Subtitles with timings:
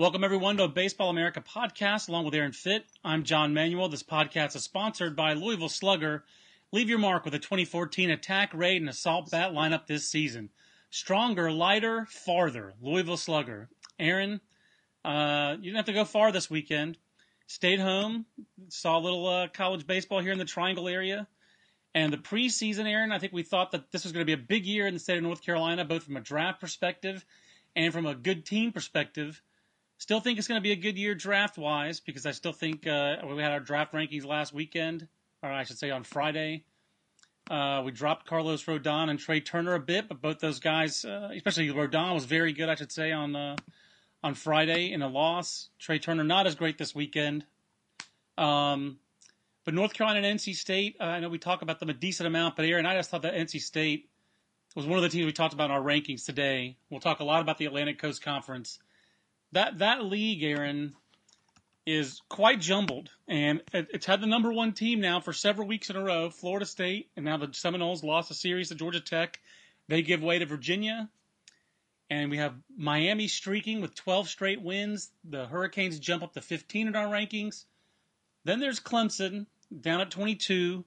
[0.00, 2.86] Welcome, everyone, to a Baseball America podcast along with Aaron Fitt.
[3.04, 3.90] I'm John Manuel.
[3.90, 6.24] This podcast is sponsored by Louisville Slugger.
[6.72, 10.48] Leave your mark with a 2014 attack, raid, and assault bat lineup this season.
[10.88, 12.72] Stronger, lighter, farther.
[12.80, 13.68] Louisville Slugger.
[13.98, 14.40] Aaron,
[15.04, 16.96] uh, you didn't have to go far this weekend.
[17.46, 18.24] Stayed home,
[18.70, 21.28] saw a little uh, college baseball here in the Triangle area.
[21.94, 24.46] And the preseason, Aaron, I think we thought that this was going to be a
[24.46, 27.22] big year in the state of North Carolina, both from a draft perspective
[27.76, 29.42] and from a good team perspective.
[30.00, 32.86] Still think it's going to be a good year draft wise because I still think
[32.86, 35.06] uh, we had our draft rankings last weekend,
[35.42, 36.64] or I should say on Friday.
[37.50, 41.28] Uh, we dropped Carlos Rodon and Trea Turner a bit, but both those guys, uh,
[41.34, 43.56] especially Rodon, was very good, I should say, on uh,
[44.24, 45.68] on Friday in a loss.
[45.78, 47.44] Trea Turner not as great this weekend.
[48.38, 49.00] Um,
[49.66, 52.26] but North Carolina and NC State, uh, I know we talk about them a decent
[52.26, 54.08] amount, but Aaron, I just thought that NC State
[54.74, 56.78] was one of the teams we talked about in our rankings today.
[56.88, 58.78] We'll talk a lot about the Atlantic Coast Conference.
[59.52, 60.94] That that league, Aaron,
[61.86, 65.96] is quite jumbled, and it's had the number one team now for several weeks in
[65.96, 66.30] a row.
[66.30, 69.40] Florida State, and now the Seminoles lost a series to Georgia Tech.
[69.88, 71.08] They give way to Virginia,
[72.08, 75.10] and we have Miami streaking with 12 straight wins.
[75.24, 77.64] The Hurricanes jump up to 15 in our rankings.
[78.44, 79.46] Then there's Clemson
[79.80, 80.84] down at 22.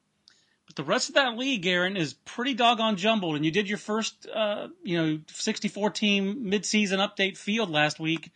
[0.66, 3.36] But the rest of that league, Aaron, is pretty doggone jumbled.
[3.36, 8.32] And you did your first, uh, you know, 64 team midseason update field last week.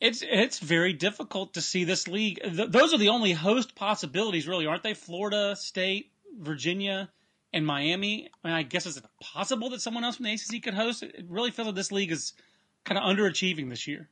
[0.00, 2.40] It's it's very difficult to see this league.
[2.42, 4.92] Th- those are the only host possibilities, really, aren't they?
[4.92, 7.08] Florida State, Virginia,
[7.52, 8.28] and Miami.
[8.44, 11.02] I, mean, I guess it's possible that someone else from the ACC could host.
[11.02, 12.34] It really feels like this league is
[12.84, 14.08] kind of underachieving this year.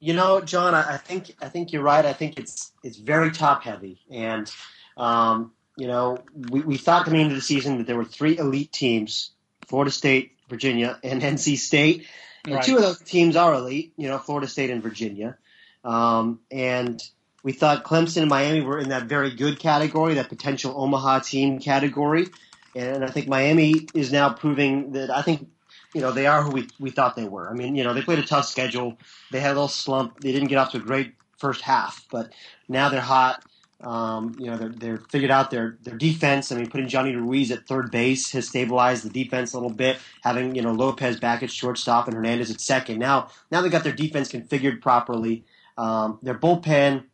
[0.00, 2.04] You know, John, I, think I think you're right.
[2.04, 4.52] I think it's it's very top heavy, and
[4.96, 6.18] um, you know,
[6.50, 9.30] we, we thought coming into the season that there were three elite teams:
[9.66, 12.06] Florida State, Virginia, and NC State.
[12.46, 12.62] Right.
[12.62, 13.92] two of those teams are elite.
[13.96, 15.36] You know, Florida State and Virginia.
[15.84, 17.02] Um, and
[17.42, 21.58] we thought Clemson and Miami were in that very good category, that potential Omaha team
[21.58, 22.28] category.
[22.74, 25.48] And I think Miami is now proving that I think,
[25.92, 27.48] you know, they are who we, we thought they were.
[27.48, 28.96] I mean, you know, they played a tough schedule.
[29.30, 30.20] They had a little slump.
[30.20, 32.32] They didn't get off to a great first half, but
[32.68, 33.44] now they're hot.
[33.84, 36.50] Um, you know, they're, they're figured out their, their defense.
[36.50, 39.98] I mean, putting Johnny Ruiz at third base has stabilized the defense a little bit.
[40.22, 42.98] Having, you know, Lopez back at shortstop and Hernandez at second.
[42.98, 45.44] Now, now they got their defense configured properly.
[45.76, 47.04] Um, their bullpen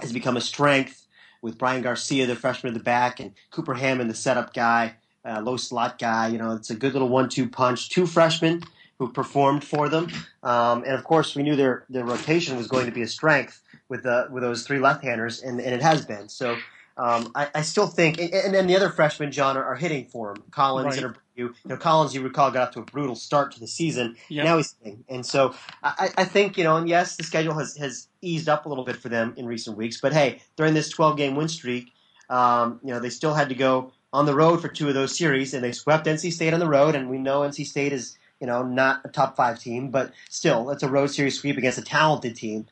[0.00, 1.06] has become a strength
[1.42, 5.40] with Bryan Garcia, the freshman at the back, and Cooper Hammond, the setup guy, uh,
[5.40, 6.28] low slot guy.
[6.28, 7.88] You know, it's a good little one-two punch.
[7.88, 8.62] Two freshmen
[8.98, 10.08] who performed for them,
[10.42, 13.62] um, and of course, we knew their their rotation was going to be a strength
[13.90, 16.28] with the with those three left-handers, and, and it has been.
[16.30, 16.56] So.
[16.96, 20.04] Um, I, I still think, and, and then the other freshmen, John, are, are hitting
[20.06, 20.42] for him.
[20.50, 21.04] Collins Right.
[21.04, 21.18] and Abreu.
[21.34, 24.16] You know, Collins, you recall, got off to a brutal start to the season.
[24.28, 24.44] Yep.
[24.44, 27.74] Now he's hitting, and so I, I think you know, and yes, the schedule has
[27.78, 29.98] has eased up a little bit for them in recent weeks.
[29.98, 31.90] But hey, during this 12 game win streak,
[32.28, 35.16] um, you know, they still had to go on the road for two of those
[35.16, 36.94] series, and they swept NC State on the road.
[36.94, 40.68] And we know NC State is you know not a top five team, but still,
[40.68, 42.66] it's a road series sweep against a talented team.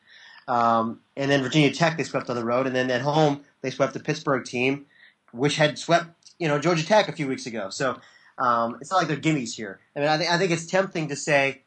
[0.48, 3.70] Um, and then Virginia Tech they swept on the road, and then at home they
[3.70, 4.86] swept the Pittsburgh team,
[5.32, 7.70] which had swept you know Georgia Tech a few weeks ago.
[7.70, 8.00] So
[8.38, 9.80] um, it's not like they're gimmies here.
[9.94, 11.62] I mean, I, think I think it's tempting to say,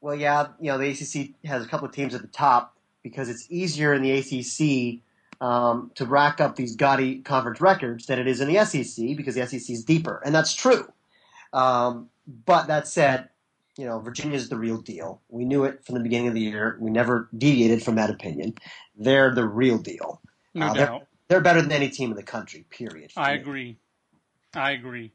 [0.00, 3.28] well, yeah, you know, the ACC has a couple of teams at the top because
[3.28, 5.00] it's easier in the ACC
[5.40, 9.34] um, to rack up these gaudy conference records than it is in the SEC because
[9.34, 10.92] the SEC is deeper, and that's true.
[11.52, 12.10] Um,
[12.46, 13.28] but that said,
[13.76, 15.22] you know, Virginia's the real deal.
[15.28, 16.76] We knew it from the beginning of the year.
[16.80, 18.54] We never deviated from that opinion.
[18.96, 20.20] They're the real deal.
[20.54, 21.06] No Uh, they're- doubt.
[21.28, 22.64] They're better than any team in the country.
[22.70, 23.12] Period.
[23.16, 23.78] I agree.
[24.52, 25.12] I agree.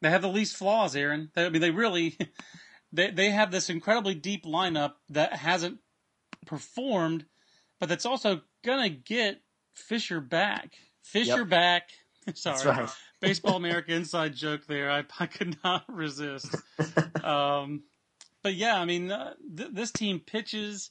[0.00, 1.30] They have the least flaws, Aaron.
[1.34, 2.16] They, I mean, they really,
[2.92, 5.80] they they have this incredibly deep lineup that hasn't
[6.46, 7.26] performed,
[7.78, 9.42] but that's also gonna get
[9.74, 10.76] Fisher back.
[11.02, 11.48] Fisher Yep.
[11.48, 11.90] back.
[12.34, 12.88] Sorry, right.
[13.20, 14.90] Baseball America inside joke there.
[14.90, 16.54] I, I could not resist.
[17.22, 17.82] Um,
[18.42, 20.90] but yeah, I mean, uh, th- this team pitches.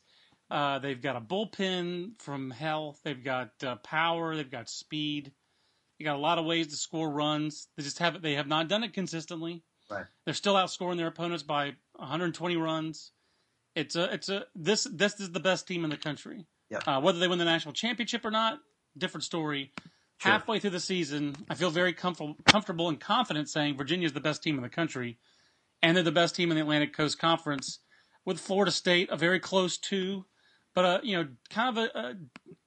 [0.51, 2.97] Uh, they've got a bullpen from hell.
[3.03, 4.35] They've got uh, power.
[4.35, 5.31] They've got speed.
[5.97, 7.67] They got a lot of ways to score runs.
[7.75, 8.23] They just haven't.
[8.23, 9.63] They have not done it consistently.
[9.89, 10.05] Right.
[10.25, 13.11] They're still outscoring their opponents by 120 runs.
[13.75, 16.45] It's a it's a this this is the best team in the country.
[16.69, 16.79] Yeah.
[16.85, 18.59] Uh, whether they win the national championship or not,
[18.97, 19.71] different story.
[20.19, 20.33] Sure.
[20.33, 24.19] Halfway through the season, I feel very comfortable comfortable and confident saying Virginia is the
[24.19, 25.17] best team in the country,
[25.81, 27.79] and they're the best team in the Atlantic Coast Conference.
[28.25, 30.25] With Florida State, a very close two,
[30.75, 32.15] but a you know kind of a, a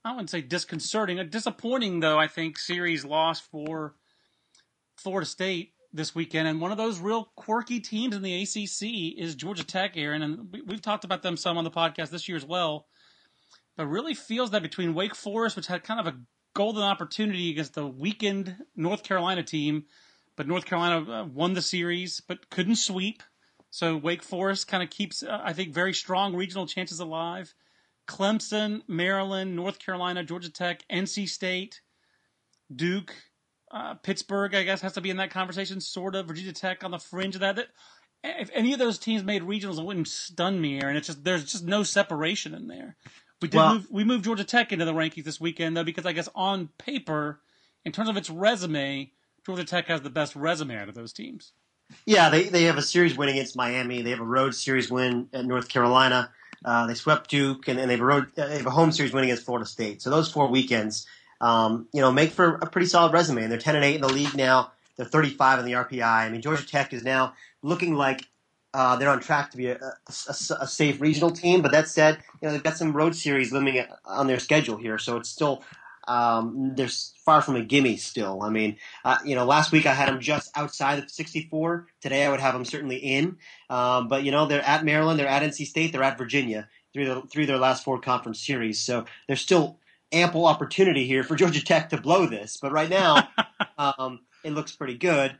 [0.02, 3.96] I wouldn't say disconcerting, a disappointing though I think series loss for
[4.96, 9.34] Florida State this weekend, and one of those real quirky teams in the ACC is
[9.34, 12.36] Georgia Tech, Aaron, and we, we've talked about them some on the podcast this year
[12.36, 12.86] as well.
[13.76, 16.16] But really feels that between Wake Forest, which had kind of a
[16.54, 19.84] golden opportunity against the weakened North Carolina team,
[20.36, 23.22] but North Carolina uh, won the series but couldn't sweep.
[23.70, 27.54] So Wake Forest kind of keeps, uh, I think, very strong regional chances alive.
[28.06, 31.80] Clemson, Maryland, North Carolina, Georgia Tech, NC State,
[32.74, 33.14] Duke,
[33.70, 36.26] uh, Pittsburgh, I guess, has to be in that conversation, sort of.
[36.26, 37.56] Virginia Tech on the fringe of that.
[37.56, 37.68] that.
[38.22, 40.96] If any of those teams made regionals, it wouldn't stun me, Aaron.
[40.96, 42.96] It's just there's just no separation in there.
[43.42, 46.06] We did Well- move, we moved Georgia Tech into the rankings this weekend though, because
[46.06, 47.40] I guess on paper,
[47.84, 49.12] in terms of its resume,
[49.44, 51.52] Georgia Tech has the best resume out of those teams.
[52.06, 54.02] Yeah, they, they have a series win against Miami.
[54.02, 56.30] They have a road series win at North Carolina.
[56.64, 58.92] Uh, they swept Duke, and, and they have a road uh, they have a home
[58.92, 60.00] series win against Florida State.
[60.00, 61.06] So those four weekends,
[61.40, 63.42] um, you know, make for a pretty solid resume.
[63.42, 64.70] And they're ten and eight in the league now.
[64.96, 66.02] They're thirty five in the RPI.
[66.02, 68.28] I mean, Georgia Tech is now looking like
[68.74, 71.62] uh, they're on track to be a, a, a- safe regional team.
[71.62, 74.98] But that said, you know, they've got some road series looming on their schedule here,
[74.98, 75.62] so it's still
[76.08, 76.88] um, they're
[77.24, 78.42] far from a gimme still.
[78.42, 81.86] I mean, uh, you know, last week I had them just outside of 64.
[82.00, 83.36] Today I would have them certainly in.
[83.70, 87.06] Um, but you know, they're at Maryland, they're at NC State, they're at Virginia through
[87.06, 88.80] the, through their last four conference series.
[88.80, 89.78] So there's still
[90.10, 92.58] ample opportunity here for Georgia Tech to blow this.
[92.60, 93.28] But right now,
[93.78, 95.38] um, it looks pretty good.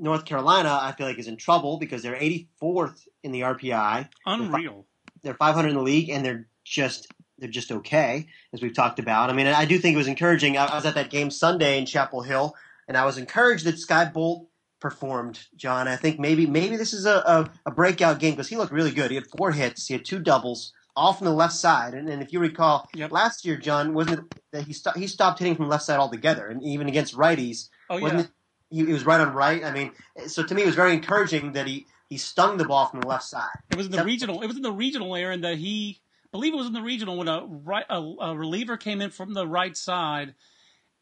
[0.00, 4.08] North Carolina, I feel like, is in trouble because they're 84th in the RPI.
[4.26, 4.86] Unreal.
[5.22, 7.08] They're 500 in the league, and they're just
[7.38, 9.28] they're just okay, as we've talked about.
[9.28, 10.56] I mean, I do think it was encouraging.
[10.56, 12.54] I was at that game Sunday in Chapel Hill,
[12.88, 14.48] and I was encouraged that Skye Bolt
[14.80, 15.40] performed.
[15.56, 18.72] John, I think maybe maybe this is a, a, a breakout game because he looked
[18.72, 19.10] really good.
[19.10, 21.92] He had four hits, he had two doubles, all from the left side.
[21.94, 23.10] And, and if you recall, Yep.
[23.12, 26.46] last year, John wasn't it that he sto- he stopped hitting from left side altogether,
[26.46, 28.24] and even against righties, Oh wasn't yeah.
[28.26, 28.30] it?
[28.70, 29.64] He, he was right on right.
[29.64, 29.92] I mean,
[30.26, 33.06] so to me, it was very encouraging that he he stung the ball from the
[33.06, 33.48] left side.
[33.70, 34.42] It was in the regional.
[34.42, 37.16] It was in the regional, Aaron, that he I believe it was in the regional
[37.18, 40.34] when a right a, a reliever came in from the right side,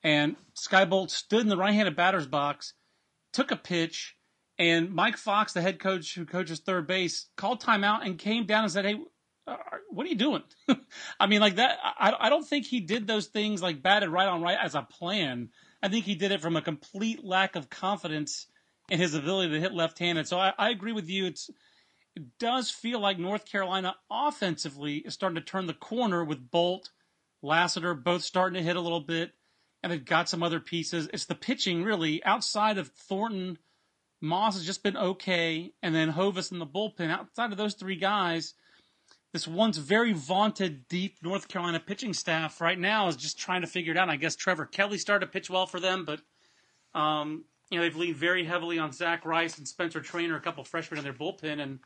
[0.02, 2.74] and Skye Bolt stood in the right-handed batter's box,
[3.32, 4.16] took a pitch,
[4.58, 8.64] and Mike Fox, the head coach who coaches third base, called timeout and came down
[8.64, 8.96] and said, "Hey."
[9.46, 9.56] uh,
[9.90, 10.42] What are you doing?
[11.20, 11.78] I mean, like that.
[11.82, 14.82] I, I don't think he did those things like batted right on right as a
[14.82, 15.50] plan.
[15.84, 18.46] I think he did it from a complete lack of confidence
[18.88, 20.26] in his ability to hit left-handed.
[20.26, 21.26] So I, I agree with you.
[21.26, 21.50] It's
[22.16, 26.90] it does feel like North Carolina offensively is starting to turn the corner with Bolt,
[27.42, 29.32] Lassiter both starting to hit a little bit,
[29.82, 31.10] and they've got some other pieces.
[31.12, 33.58] It's the pitching really outside of Thornton.
[34.22, 37.10] Moss has just been okay, and then Hovis in the bullpen.
[37.10, 38.54] Outside of those three guys,
[39.34, 43.66] this once very vaunted deep North Carolina pitching staff right now is just trying to
[43.66, 44.08] figure it out.
[44.08, 46.20] I guess Trevor Kelley started to pitch well for them, but
[46.98, 50.62] um, you know they've leaned very heavily on Zach Rice and Spencer Trayner, a couple
[50.62, 51.80] freshmen in their bullpen, and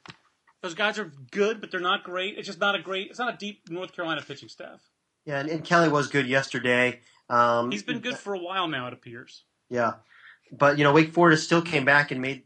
[0.63, 2.37] those guys are good, but they're not great.
[2.37, 3.09] It's just not a great.
[3.09, 4.83] It's not a deep North Carolina pitching staff.
[5.25, 7.01] Yeah, and, and Kelley was good yesterday.
[7.31, 9.45] Um, He's been good for a while now, it appears.
[9.71, 9.95] Yeah,
[10.53, 12.43] but you know, Wake Forest still came back and made,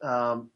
[0.00, 0.48] um,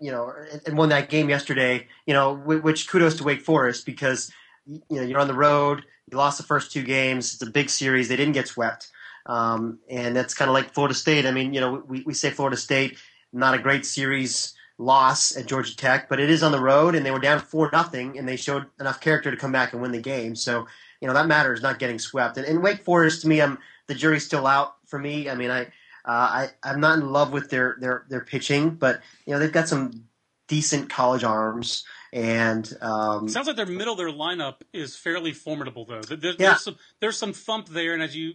[0.00, 0.32] you know,
[0.66, 1.86] and- won that game yesterday.
[2.06, 4.30] You know, which kudos to Wake Forest because
[4.66, 5.84] you know you're on the road.
[6.10, 7.34] You lost the first two games.
[7.34, 8.08] It's a big series.
[8.08, 8.88] They didn't get swept,
[9.26, 11.26] um, and that's kind of like Florida State.
[11.26, 12.98] I mean, you know, we, we say Florida State
[13.32, 17.04] not a great series loss at Georgia Tech, but it is on the road, and
[17.04, 19.92] they were down four nothing, and they showed enough character to come back and win
[19.92, 20.34] the game.
[20.34, 20.66] So
[21.00, 22.36] you know that matters, not getting swept.
[22.36, 25.28] And, and Wake Forest, to me, I'm the jury's still out for me.
[25.28, 25.68] I mean, I,
[26.08, 29.52] uh, I I'm not in love with their their their pitching, but you know they've
[29.52, 30.04] got some
[30.48, 35.84] decent college arms, and um, Sounds like their middle of their lineup is fairly formidable,
[35.84, 36.00] though.
[36.00, 36.48] There- there- Yeah.
[36.50, 38.32] there's some there's some thump there, and as you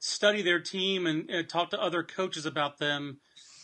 [0.00, 3.18] study their team and, and talk to other coaches about them,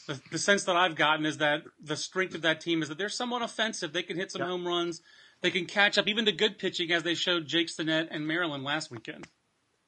[0.06, 2.96] the, the sense that I've gotten is that the strength of that team is that
[2.98, 3.92] they're somewhat offensive.
[3.92, 4.46] They can hit some Yeah.
[4.48, 5.02] home runs.
[5.40, 8.62] They can catch up even to good pitching, as they showed Jake Stinnett and Maryland
[8.62, 9.26] last weekend.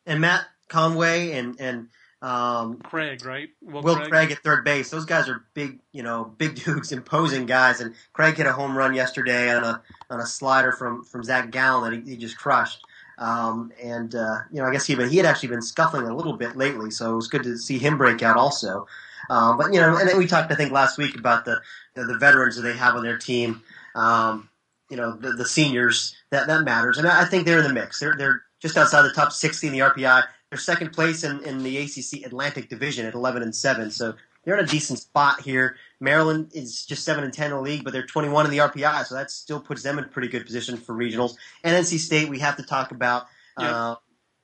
[0.06, 1.88] and Matt Conway and and
[2.22, 3.48] um, Craig, right?
[3.62, 4.30] Will Craig.
[4.30, 4.90] at third base.
[4.90, 7.80] Those guys are big, you know, big dudes, imposing guys.
[7.80, 11.50] And Craig hit a home run yesterday on a on a slider from from Zac
[11.50, 12.84] Gallen that he, he just crushed.
[13.18, 16.34] Um, and uh, you know, I guess he he had actually been scuffling a little
[16.34, 18.86] bit lately, so it was good to see him break out also.
[19.28, 21.60] Um, but you know, and then we talked I think last week about the
[21.94, 23.62] the, the veterans that they have on their team.
[23.94, 24.48] Um,
[24.90, 28.00] you know the, the seniors that that matters, and I think they're in the mix.
[28.00, 30.22] They're they're just outside the top 60 in the RPI.
[30.50, 34.14] They're second place in, in the ACC Atlantic Division at 11 and seven, so
[34.44, 35.76] they're in a decent spot here.
[36.00, 39.06] Maryland is just seven and ten in the league, but they're 21 in the RPI,
[39.06, 41.36] so that still puts them in a pretty good position for regionals.
[41.62, 43.26] And NC State, we have to talk about
[43.56, 43.96] uh,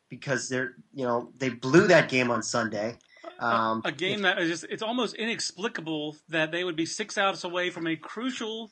[0.09, 2.99] because they're you know they blew that game on Sunday.
[3.39, 7.19] Um, a, a, game that is just, it's almost inexplicable that they would be six
[7.19, 8.71] outs away from a crucial,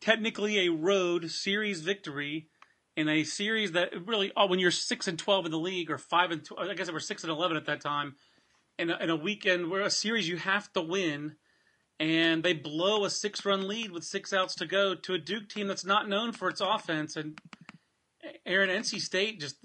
[0.00, 2.48] technically a road series victory
[2.96, 5.98] in a series that really, oh, when you're six and twelve in the league or
[5.98, 8.16] five and I guess they were six and eleven at that time,
[8.78, 11.36] in a, in a weekend where a series you have to win,
[11.98, 15.48] and they blow a six run lead with six outs to go to a Duke
[15.48, 17.38] team that's not known for its offense, and
[18.46, 19.56] Aaron NC State just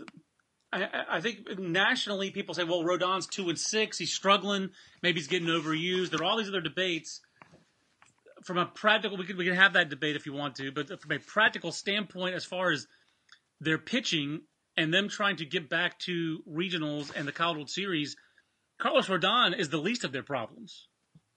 [0.71, 3.97] I, I, think nationally people say, well, Rodon's two and six.
[3.97, 4.69] He's struggling.
[5.01, 6.09] Maybe he's getting overused.
[6.09, 7.21] There are all these other debates.
[8.43, 11.01] From a practical, we can we can have that debate if you want to, but
[11.01, 12.87] from a practical standpoint, as far as
[13.59, 14.41] their pitching
[14.75, 18.15] and them trying to get back to regionals and the College Series,
[18.79, 20.87] Carlos Rodon is the least of their problems.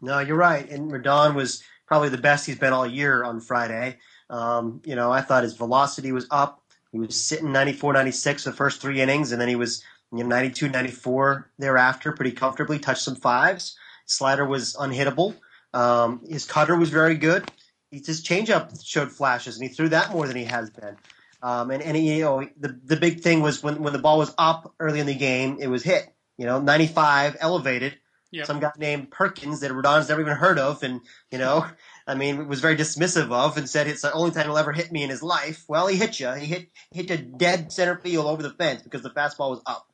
[0.02, 0.68] No, you're right.
[0.70, 3.98] And Rodon was probably the best he's been all year on Friday.
[4.28, 6.62] Um, you know, I thought his velocity was up.
[6.92, 10.28] He was sitting 94, 96 the first three innings, and then he was you know,
[10.28, 12.78] 92, 94 thereafter, pretty comfortably.
[12.78, 13.76] Touched some fives.
[14.06, 15.36] Slider was unhittable.
[15.72, 17.50] Um, his cutter was very good.
[17.90, 20.96] His changeup showed flashes, and he threw that more than he has been.
[21.42, 24.18] Um, and, and he, you know, the the big thing was when when the ball
[24.18, 26.06] was up early in the game, it was hit.
[26.36, 27.96] You know, 95 elevated.
[28.32, 28.46] Yep.
[28.46, 31.00] Some guy named Perkins that Rodon's never even heard of, and
[31.32, 31.66] you know,
[32.06, 34.92] I mean, was very dismissive of and said it's the only time he'll ever hit
[34.92, 35.64] me in his life.
[35.68, 36.32] Well, he hit you.
[36.34, 39.88] He hit hit you dead center field over the fence because the fastball was up.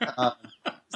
[0.18, 0.32] uh,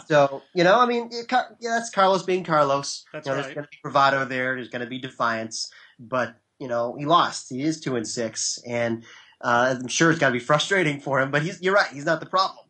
[0.07, 3.05] so you know, I mean, it, yeah, that's Carlos being Carlos.
[3.13, 3.45] That's you know, right.
[3.45, 4.55] There's going to be bravado there.
[4.55, 7.49] There's going to be defiance, but you know, he lost.
[7.51, 9.05] He is two and six, and
[9.41, 11.31] uh, I'm sure it's got to be frustrating for him.
[11.31, 11.91] But he's you're right.
[11.93, 12.65] He's not the problem.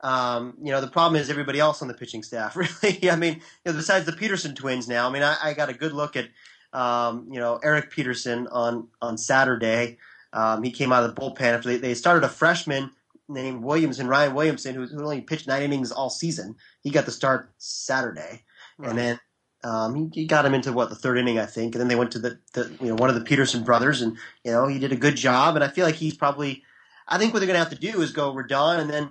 [0.00, 2.56] Um, you know, the problem is everybody else on the pitching staff.
[2.82, 5.08] Really, I mean, you know, besides the Peterson twins now.
[5.08, 6.28] I mean, I, I got a good look at
[6.72, 9.98] um, you know, Eric Peterson on on Saturday.
[10.32, 12.90] Um, he came out of the bullpen after they, they started a freshman
[13.28, 16.56] named Williamson, Ryan Williamson, who, who only pitched nine innings all season.
[16.82, 18.44] He got the start Saturday,
[18.78, 18.90] right.
[18.90, 19.20] and then
[19.64, 21.96] um, he, he, got him into what the third inning, I think, and then they
[21.96, 24.78] went to the, the you know one of the Peterson brothers, and you know he
[24.78, 26.62] did a good job, and I feel like he's probably.
[27.10, 29.10] I think what they're going to have to do is go Rodon and then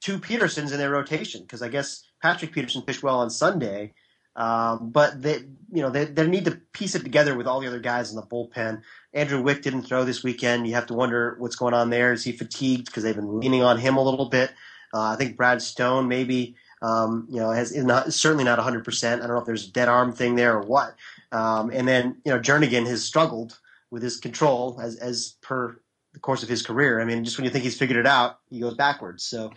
[0.00, 3.94] two Petersons in their rotation because I guess Patrick Peterson pitched well on Sunday,
[4.36, 5.38] um, but they,
[5.72, 8.16] you know, they, they need to piece it together with all the other guys in
[8.16, 8.82] the bullpen.
[9.12, 10.66] Andrew Wick didn't throw this weekend.
[10.66, 12.12] You have to wonder what's going on there.
[12.12, 14.50] Is he fatigued because they've been leaning on him a little bit?
[14.92, 18.84] Uh, I think Brad Stone maybe, um, you know, has not certainly not 100.
[18.84, 20.94] percent I don't know if there's a dead arm thing there or what.
[21.32, 23.58] Um, and then you know, Jernigan has struggled
[23.90, 25.80] with his control as as per
[26.12, 27.00] the course of his career.
[27.00, 29.24] I mean, just when you think he's figured it out, he goes backwards.
[29.24, 29.52] So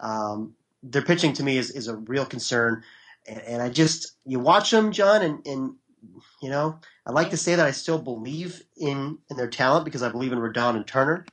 [0.00, 2.82] um, their pitching to me is is a real concern
[3.26, 5.74] and, and I just you watch them, John, and, and
[6.42, 10.02] you know I like to say that I still believe in in their talent because
[10.02, 11.24] I believe in Rodon and Turner,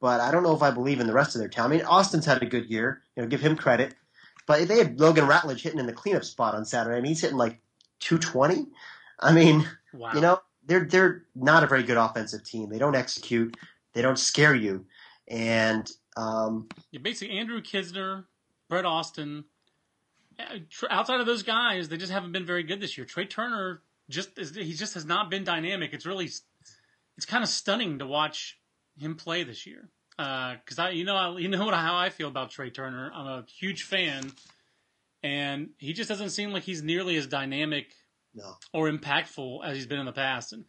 [0.00, 1.74] but I don't know if I believe in the rest of their talent.
[1.74, 3.94] I mean, Austin's had a good year, you know, give him credit,
[4.48, 7.36] but they had Logan Ratledge hitting in the cleanup spot on Saturday, and he's hitting
[7.36, 7.60] like
[8.00, 8.66] 220.
[9.20, 10.12] I mean, wow.
[10.14, 12.70] you know, they're they're not a very good offensive team.
[12.70, 13.56] They don't execute.
[13.92, 14.86] They don't scare you,
[15.28, 18.24] and um, yeah, basically Andrew Knizner,
[18.68, 19.44] Brett Austin,
[20.90, 23.04] outside of those guys, they just haven't been very good this year.
[23.04, 25.92] Trea Turner just is, he just has not been dynamic.
[25.92, 26.30] It's really
[27.16, 28.58] it's kind of stunning to watch
[28.98, 29.90] him play this year.
[30.18, 33.10] Because uh, I, you know, I, you know what, how I feel about Trea Turner.
[33.14, 34.32] I'm a huge fan,
[35.22, 37.94] and he just doesn't seem like he's nearly as dynamic
[38.34, 38.56] no.
[38.72, 40.52] or impactful as he's been in the past.
[40.52, 40.64] And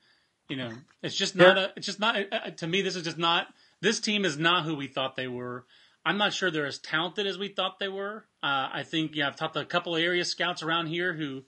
[0.50, 0.72] you know,
[1.04, 1.72] it's just not a.
[1.76, 2.16] It's just not
[2.58, 2.84] to me.
[2.84, 3.48] This is just not.
[3.82, 5.66] This team is not who we thought they were.
[6.06, 8.26] I'm not sure they're as talented as we thought they were.
[8.42, 11.44] Uh, I think yeah, I've talked to a couple of area scouts around here who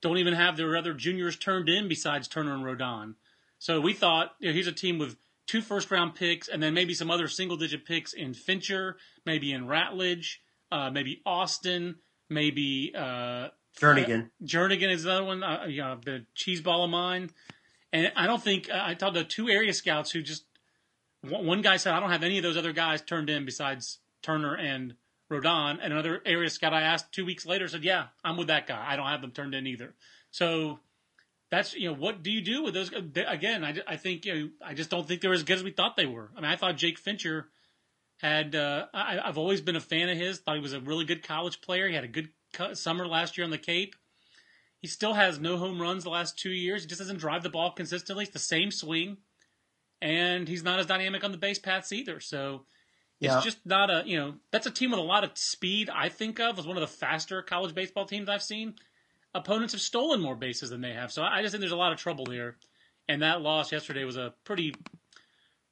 [0.00, 3.14] don't even have their other juniors turned in besides Turner and Rodon.
[3.58, 5.16] So we thought you know, here's a team with
[5.48, 9.52] two first round picks and then maybe some other single digit picks in Fincher, maybe
[9.52, 10.36] in Ratledge,
[10.70, 11.96] uh, maybe Austin,
[12.28, 13.48] maybe uh,
[13.80, 14.30] Jernigan.
[14.44, 15.42] Jernigan is another one.
[15.42, 17.30] Uh, you know, the cheese ball of mine.
[17.92, 20.44] And I don't think I talked to two area scouts who just
[21.22, 24.54] one guy said, I don't have any of those other guys turned in besides Turner
[24.54, 24.94] and
[25.30, 25.78] Rodon.
[25.82, 28.84] And another area scout I asked two weeks later said, Yeah, I'm with that guy.
[28.86, 29.94] I don't have them turned in either.
[30.30, 30.80] So
[31.50, 32.90] that's, you know, what do you do with those?
[32.92, 35.70] Again, I, I think, you know, I just don't think they're as good as we
[35.70, 36.30] thought they were.
[36.36, 37.48] I mean, I thought Jake Fincher
[38.20, 41.04] had, uh, I, I've always been a fan of his, thought he was a really
[41.04, 41.88] good college player.
[41.88, 42.30] He had a good
[42.74, 43.94] summer last year on the Cape.
[44.80, 46.82] He still has no home runs the last two years.
[46.82, 48.24] He just doesn't drive the ball consistently.
[48.24, 49.18] It's the same swing
[50.00, 52.20] and he's not as dynamic on the base paths either.
[52.20, 52.66] So
[53.20, 53.40] it's Yeah.
[53.40, 55.90] just not a you know that's a team with a lot of speed.
[55.90, 58.76] I think of as one of the faster college baseball teams I've seen.
[59.34, 61.92] Opponents have stolen more bases than they have, so I just think there's a lot
[61.92, 62.56] of trouble here.
[63.08, 64.74] And that loss yesterday was a pretty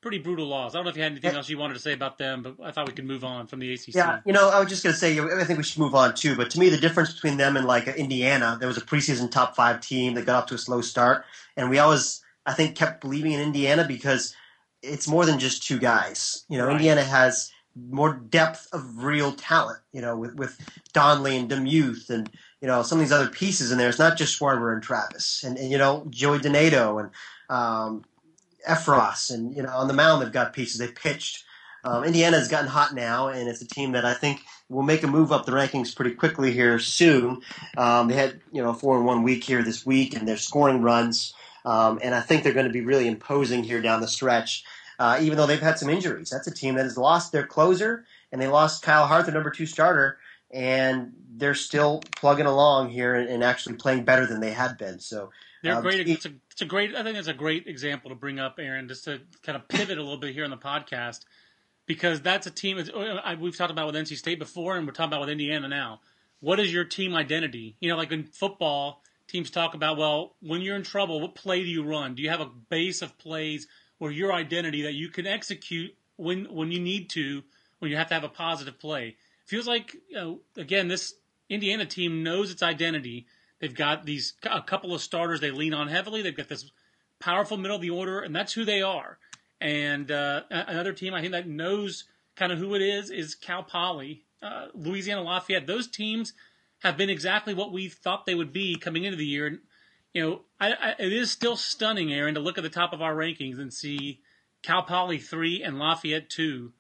[0.07, 0.73] pretty brutal loss.
[0.73, 2.55] I don't know if you had anything else you wanted to say about them, but
[2.63, 3.89] I thought we could move on from the ACC.
[3.89, 6.15] Yeah, you know, I was just going to say, I think we should move on
[6.15, 6.37] too.
[6.37, 9.57] But to me, the difference between them and like Indiana, there was a preseason top
[9.57, 11.25] five team that got off to a slow start,
[11.57, 14.33] and we always, I think, kept believing in Indiana because
[14.81, 16.45] it's more than just two guys.
[16.49, 16.77] You know, Right.
[16.77, 19.81] Indiana has more depth of real talent.
[19.93, 20.61] You know, with with
[20.93, 22.31] Donley and DeMuth and
[22.67, 23.89] you know some of these other pieces in there.
[23.89, 27.11] It's not just Schwarber and Travis and, and you know Joey DeNato and
[27.49, 28.05] um,
[28.69, 30.81] Effross and you know on the mound they've got pieces.
[30.81, 31.45] They pitched.
[31.85, 35.07] Um, Indiana's gotten hot now, and it's a team that I think will make a
[35.07, 37.41] move up the rankings pretty quickly here soon.
[37.77, 40.37] Um, they had you know a four and one week here this week, and they're
[40.37, 44.09] scoring runs, um, and I think they're going to be really imposing here down the
[44.09, 44.65] stretch.
[44.99, 48.07] Uh, even though they've had some injuries, that's a team that has lost their closer,
[48.33, 50.19] and they lost Kyle Hart, their number two starter,
[50.57, 54.99] and they're still plugging along here and, and actually playing better than they had been.
[54.99, 55.31] So
[55.63, 56.09] They're Um, great.
[56.09, 56.95] It's a, it's a great.
[56.95, 59.99] I think it's a great example to bring up, Aaron, just to kind of pivot
[59.99, 61.21] a little bit here on the podcast,
[61.85, 62.79] because that's a team.
[63.39, 66.01] We've talked about with NC State before, and we're talking about with Indiana now.
[66.41, 67.77] What is your team identity?
[67.81, 71.63] You know, like in football, teams talk about, well, when you're in trouble, what play
[71.63, 72.15] do you run?
[72.15, 73.67] Do you have a base of plays
[74.01, 77.43] or your identity that you can execute when when you need to,
[77.81, 79.17] when you have to have a positive play?
[79.47, 81.15] Feels like, you know, again, this
[81.49, 83.27] Indiana team knows its identity.
[83.61, 86.21] They've got these a couple of starters they lean on heavily.
[86.21, 86.71] They've got this
[87.21, 89.19] powerful middle of the order, and that's who they are.
[89.61, 93.63] And uh, another team I think that knows kind of who it is is Cal
[93.63, 95.67] Poly, uh, Louisiana Lafayette.
[95.67, 96.35] Those teams
[96.81, 99.61] have been exactly what we thought they would be coming into the year.
[100.13, 103.01] You know, I, I, it is still stunning, Aaron, to look at the top of
[103.01, 104.21] our rankings and see
[104.63, 106.73] Cal Poly three and Lafayette two.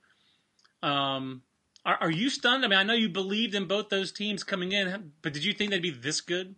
[0.82, 1.42] Um,
[1.86, 2.64] are, are you stunned?
[2.64, 5.52] I mean, I know you believed in both those teams coming in, but did you
[5.52, 6.56] think they'd be this good?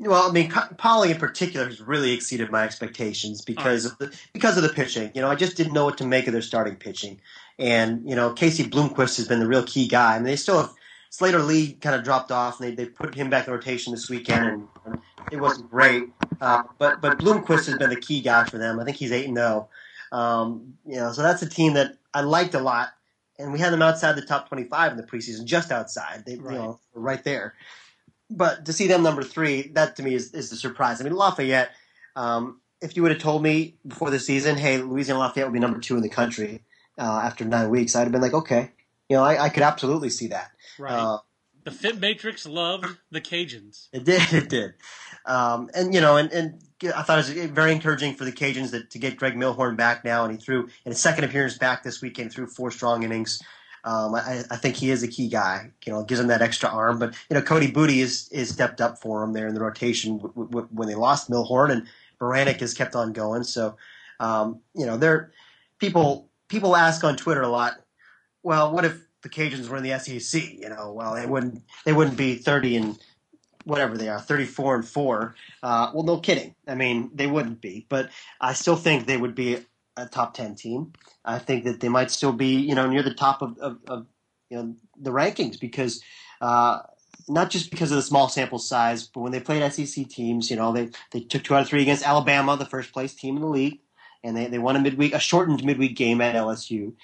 [0.00, 4.56] Well, I mean, Poly in particular has really exceeded my expectations because of the because
[4.56, 5.10] of the pitching.
[5.14, 7.20] You know, I just didn't know what to make of their starting pitching,
[7.58, 10.14] and you know, Casey Bloomquist has been the real key guy.
[10.14, 10.72] I mean, they still have
[11.10, 14.08] Slater Lee kind of dropped off, and they, they put him back in rotation this
[14.08, 14.98] weekend, and, and
[15.32, 16.04] it wasn't great.
[16.40, 18.78] Uh, but but Bloomquist has been the key guy for them.
[18.78, 19.68] I think he's eight and zero.
[20.12, 22.90] Um, you know, so that's a team that I liked a lot,
[23.38, 26.24] and we had them outside the top twenty five in the preseason, just outside.
[26.26, 26.54] They Right.
[26.54, 27.54] you know right there.
[28.30, 31.00] But to see them number three, that to me is, is the surprise.
[31.00, 31.70] I mean, Lafayette.
[32.14, 35.58] Um, if you would have told me before the season, hey, Louisiana Lafayette will be
[35.58, 36.62] number two in the country
[36.98, 38.70] uh, after nine weeks, I'd have been like, okay,
[39.08, 40.50] you know, I, I could absolutely see that.
[40.78, 40.92] Right.
[40.92, 41.18] Uh,
[41.64, 43.88] the Fitt Matrix loved the Cajuns.
[43.92, 44.22] It did.
[44.32, 44.74] It did.
[45.28, 48.70] Um, and you know, and, and I thought it was very encouraging for the Cajuns
[48.70, 51.82] that to get Greg Milhorn back now, and he threw in his second appearance back
[51.82, 53.40] this weekend, threw four strong innings.
[53.84, 55.70] Um, I, I think he is a key guy.
[55.84, 56.98] You know, gives him that extra arm.
[56.98, 60.18] But you know, Cody Boutte is is stepped up for him there in the rotation
[60.18, 61.86] w- w- when they lost Milhorn, and
[62.20, 63.44] Baranik has kept on going.
[63.44, 63.76] So,
[64.20, 65.32] um, you know, they're
[65.78, 67.74] people people ask on Twitter a lot.
[68.42, 70.42] Well, what if the Cajuns were in the SEC?
[70.54, 72.98] You know, well, they wouldn't they wouldn't be thirty and
[73.68, 75.34] whatever they are, 34 and 4.
[75.62, 76.54] Uh, well, no kidding.
[76.66, 79.58] I mean, they wouldn't be, but I still think they would be
[79.96, 80.94] a top 10 team.
[81.24, 84.06] I think that they might still be, you know, near the top of, of, of
[84.48, 86.02] you know, the rankings because,
[86.40, 86.80] uh,
[87.28, 90.56] not just because of the small sample size, but when they played SEC teams, you
[90.56, 93.42] know, they, they took two out of three against Alabama, the first place team in
[93.42, 93.80] the league,
[94.24, 96.94] and they, they won a midweek, a shortened midweek game at LSU.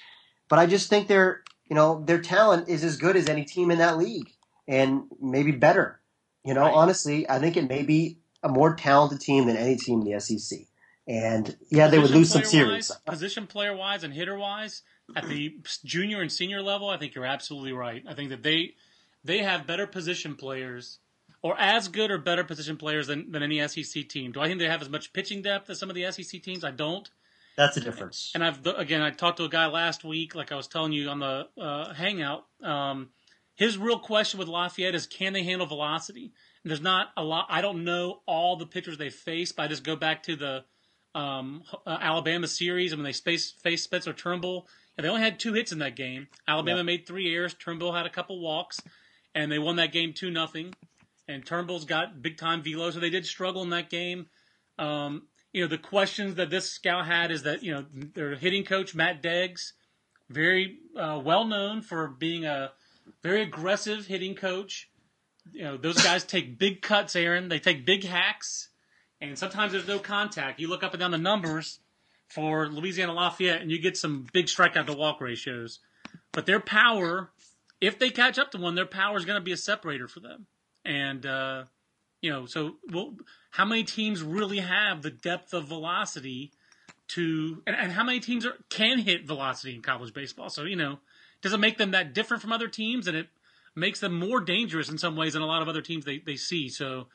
[0.48, 3.70] But I just think their, you know, their talent is as good as any team
[3.70, 4.30] in that league
[4.66, 6.00] and maybe better.
[6.44, 6.74] You know, Right.
[6.74, 10.20] honestly, I think it may be a more talented team than any team in the
[10.20, 10.66] SEC.
[11.06, 12.90] And yeah, they would lose some series.
[12.90, 14.82] Wise, position player wise and hitter wise,
[15.14, 18.02] at the junior and senior level, I think you're absolutely right.
[18.08, 18.74] I think that they
[19.22, 20.98] they have better position players,
[21.42, 24.32] or as good or better position players than, than any SEC team.
[24.32, 26.64] Do I think they have as much pitching depth as some of the SEC teams?
[26.64, 27.08] I don't.
[27.56, 28.32] That's a difference.
[28.34, 31.08] And I've again, I talked to a guy last week, like I was telling you
[31.08, 32.46] on the uh, hangout.
[32.62, 33.10] Um,
[33.54, 36.32] his real question with Lafayette is, can they handle velocity?
[36.62, 37.46] And there's not a lot.
[37.48, 40.64] I don't know all the pitchers they face, but I just go back to the
[41.14, 44.66] um, uh, Alabama series and when they space, faced Spencer Turnbull.
[44.96, 46.28] And they only had two hits in that game.
[46.48, 46.82] Alabama Yeah.
[46.84, 47.54] made three errors.
[47.54, 48.80] Turnbull had a couple walks,
[49.34, 50.74] and they won that game two nothing.
[51.26, 54.26] And Turnbull's got big time velo, so they did struggle in that game.
[54.78, 58.64] Um, you know, the questions that this scout had is that, you know, their hitting
[58.64, 59.72] coach, Matt Deggs,
[60.28, 62.72] very uh, well known for being a
[63.22, 64.90] very aggressive hitting coach.
[65.52, 67.48] You know, those guys take big cuts, Aaron.
[67.48, 68.68] They take big hacks,
[69.20, 70.60] and sometimes there's no contact.
[70.60, 71.80] You look up and down the numbers.
[72.28, 75.78] for Louisiana Lafayette, and you get some big strikeout to walk ratios.
[76.32, 77.30] But their power,
[77.80, 80.20] if they catch up to one, their power is going to be a separator for
[80.20, 80.46] them.
[80.84, 81.64] And uh,
[82.20, 83.14] you know, so well,
[83.50, 86.52] how many teams really have the depth of velocity
[87.08, 90.48] to, and, and how many teams are, can hit velocity in college baseball?
[90.48, 90.98] So you know,
[91.44, 93.28] does it make them that different from other teams, and it
[93.76, 96.36] makes them more dangerous in some ways than a lot of other teams they they
[96.36, 96.70] see?
[96.70, 97.08] So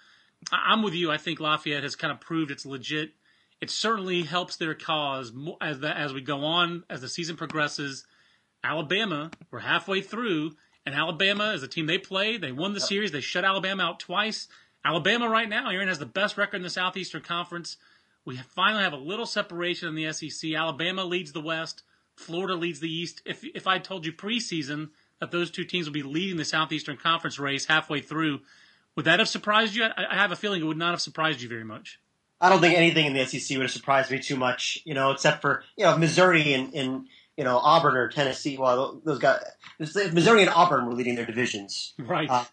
[0.51, 1.11] I'm with you.
[1.11, 3.13] I think Lafayette has kind of proved it's legit.
[3.59, 8.05] It certainly helps their cause as the, as we go on as the season progresses.
[8.63, 10.51] Alabama, we're halfway through,
[10.85, 12.37] and Alabama is a team they play.
[12.37, 13.11] They won the series.
[13.11, 14.47] They shut Alabama out twice.
[14.85, 17.77] Alabama right now, Aaron has the best record in the Southeastern Conference.
[18.25, 20.53] We finally have a little separation in the SEC.
[20.53, 21.81] Alabama leads the West.
[22.19, 23.21] Florida leads the East.
[23.25, 26.97] If if I told you preseason that those two teams would be leading the Southeastern
[26.97, 28.41] Conference race halfway through,
[28.95, 29.85] would that have surprised you?
[29.85, 31.99] I, I have a feeling it would not have surprised you very much.
[32.41, 35.11] I don't think anything in the SEC would have surprised me too much, you know,
[35.11, 38.57] except for you know Missouri and, and you know Auburn or Tennessee.
[38.57, 39.41] Well, those guys,
[39.79, 42.29] Missouri and Auburn were leading their divisions, right?
[42.29, 42.45] Uh,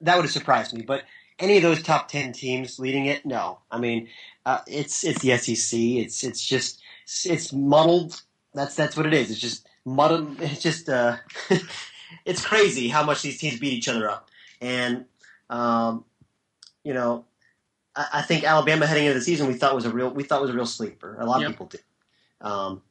[0.00, 1.04] that would have surprised me, but
[1.38, 3.58] any of those top ten teams leading it, no.
[3.70, 4.08] I mean,
[4.46, 5.78] uh, it's it's the SEC.
[5.78, 6.80] It's it's just
[7.24, 8.22] it's muddled.
[8.54, 9.30] That's that's what it is.
[9.30, 10.40] It's just muddled.
[10.40, 11.16] It's just uh,
[12.24, 14.28] it's crazy how much these teams beat each other up,
[14.60, 15.04] and
[15.48, 16.04] um,
[16.84, 17.24] you know,
[17.94, 20.40] I, I, think Alabama heading into the season we thought was a real we thought
[20.40, 21.16] was a real sleeper.
[21.18, 21.50] A lot yep.
[21.50, 21.82] of people did.
[22.40, 22.82] Um,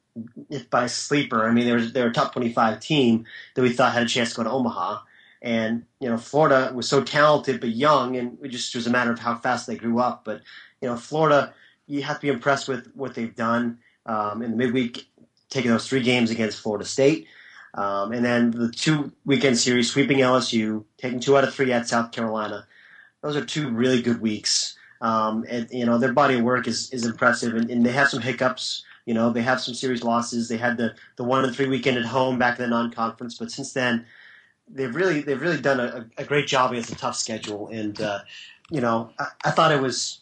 [0.49, 3.61] if by sleeper, I mean they were they were a top twenty five team that
[3.61, 4.99] we thought had a chance to go to Omaha.
[5.41, 9.11] And you know, Florida was so talented but young, and it just was a matter
[9.11, 10.25] of how fast they grew up.
[10.25, 10.41] But
[10.81, 11.53] you know, Florida,
[11.87, 15.07] you have to be impressed with what they've done um, in the midweek,
[15.49, 17.27] taking those three games against Florida State,
[17.73, 21.87] um, and then the two weekend series, sweeping LSU, taking two out of three at
[21.87, 22.67] South Carolina.
[23.21, 24.75] Those are two really good weeks.
[25.01, 28.09] Um, and you know their body of work is, is impressive, and, and they have
[28.09, 28.83] some hiccups.
[29.05, 30.49] You know they have some series losses.
[30.49, 33.51] They had the the one and three weekend at home back in the non-conference, but
[33.51, 34.05] since then
[34.71, 37.67] they've really they've really done a, a great job against a tough schedule.
[37.69, 38.19] And uh,
[38.69, 40.19] you know, I, I, thought it was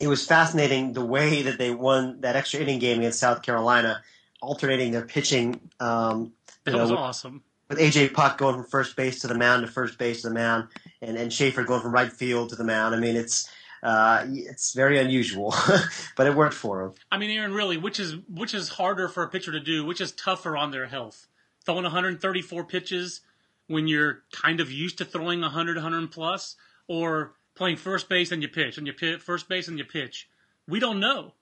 [0.00, 4.02] it was fascinating the way that they won that extra inning game against South Carolina,
[4.44, 5.60] alternating their pitching.
[5.80, 6.32] Um,
[6.64, 7.42] that know, was with, awesome.
[7.68, 10.34] With AJ Puk going from first base to the mound to first base to the
[10.34, 10.68] mound,
[11.02, 12.94] and and Shafer going from right field to the mound.
[12.94, 13.48] I mean, it's.
[13.82, 15.54] Uh, it's very unusual,
[16.16, 16.92] but it worked for him.
[17.12, 19.84] I mean, Aaron, really, which is which is harder for a pitcher to do?
[19.84, 21.26] Which is tougher on their health?
[21.66, 23.20] Throwing 134 pitches
[23.66, 26.56] when you're kind of used to throwing 100, 100 plus,
[26.88, 30.28] or playing first base and you pitch, and you pitch first base and you pitch.
[30.68, 31.34] We don't know.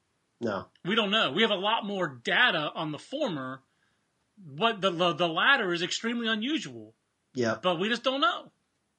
[0.43, 1.33] No, we don't know.
[1.33, 3.63] We have a lot more data on the former,
[4.37, 6.95] but the the, latter is extremely unusual.
[7.35, 8.51] Yeah, but we just don't know.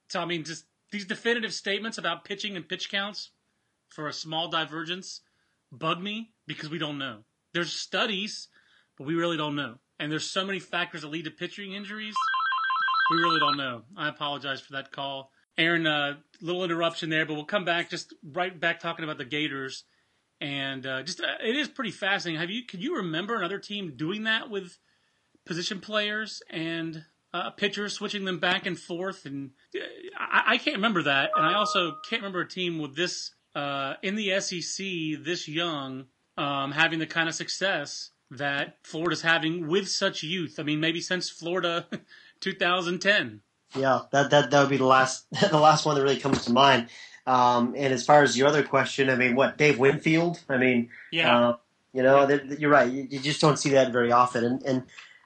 [0.09, 3.31] So I mean, just these definitive statements about pitching and pitch counts
[3.89, 5.21] for a small divergence
[5.71, 7.19] bug me because we don't know.
[7.53, 8.47] There's studies,
[8.97, 9.75] but we really don't know.
[9.99, 12.15] And there's so many factors that lead to pitching injuries
[13.13, 13.83] we really don't know.
[13.95, 15.31] I apologize for that call.
[15.57, 19.17] Aaron, a uh, little interruption there, but we'll come back just right back talking about
[19.17, 19.83] the Gators.
[20.41, 22.39] And uh, just uh, it is pretty fascinating.
[22.39, 24.77] Have you can you remember another team doing that with
[25.45, 29.25] position players and uh, pitchers switching them back and forth?
[29.25, 29.79] And uh,
[30.19, 31.31] I, I, can't remember that.
[31.35, 36.05] And I also can't remember a team with this uh, in the SEC this young
[36.37, 40.59] um, having the kind of success that Florida's having with such youth.
[40.59, 41.87] I mean, maybe since Florida
[42.41, 43.41] 2010.
[43.75, 46.53] Yeah, that that that would be the last the last one that really comes to
[46.53, 46.89] mind.
[47.25, 50.41] Um, and as far as your other question, I mean, what Dave Winfield?
[50.49, 51.57] I mean, yeah, uh,
[51.93, 52.91] you know, you're right.
[52.91, 54.83] You, you, just don't see that very often, and and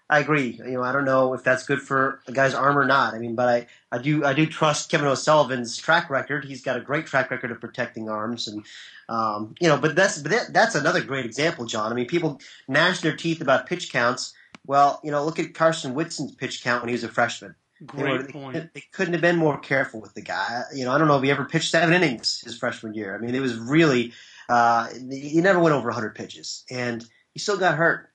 [0.09, 0.59] I agree.
[0.63, 3.13] You know, I don't know if that's good for a guy's arm or not.
[3.13, 6.45] I mean, but I, I do I do trust Kevin O'Sullivan's track record.
[6.45, 8.63] He's got a great track record of protecting arms, and
[9.09, 11.91] um, you know, but that's but that, that's another great example, John.
[11.91, 14.33] I mean, people gnash their teeth about pitch counts
[14.67, 17.55] well, you know, look at Karsten Whitson's pitch count when he was a freshman.
[17.85, 18.73] Great they, point.
[18.73, 20.63] They, couldn't have been more careful with the guy.
[20.73, 23.15] You know, I don't know if he ever pitched seven innings his freshman year.
[23.15, 24.13] I mean, it was really
[24.49, 28.09] uh, he never went over 100 pitches, and he still got hurt.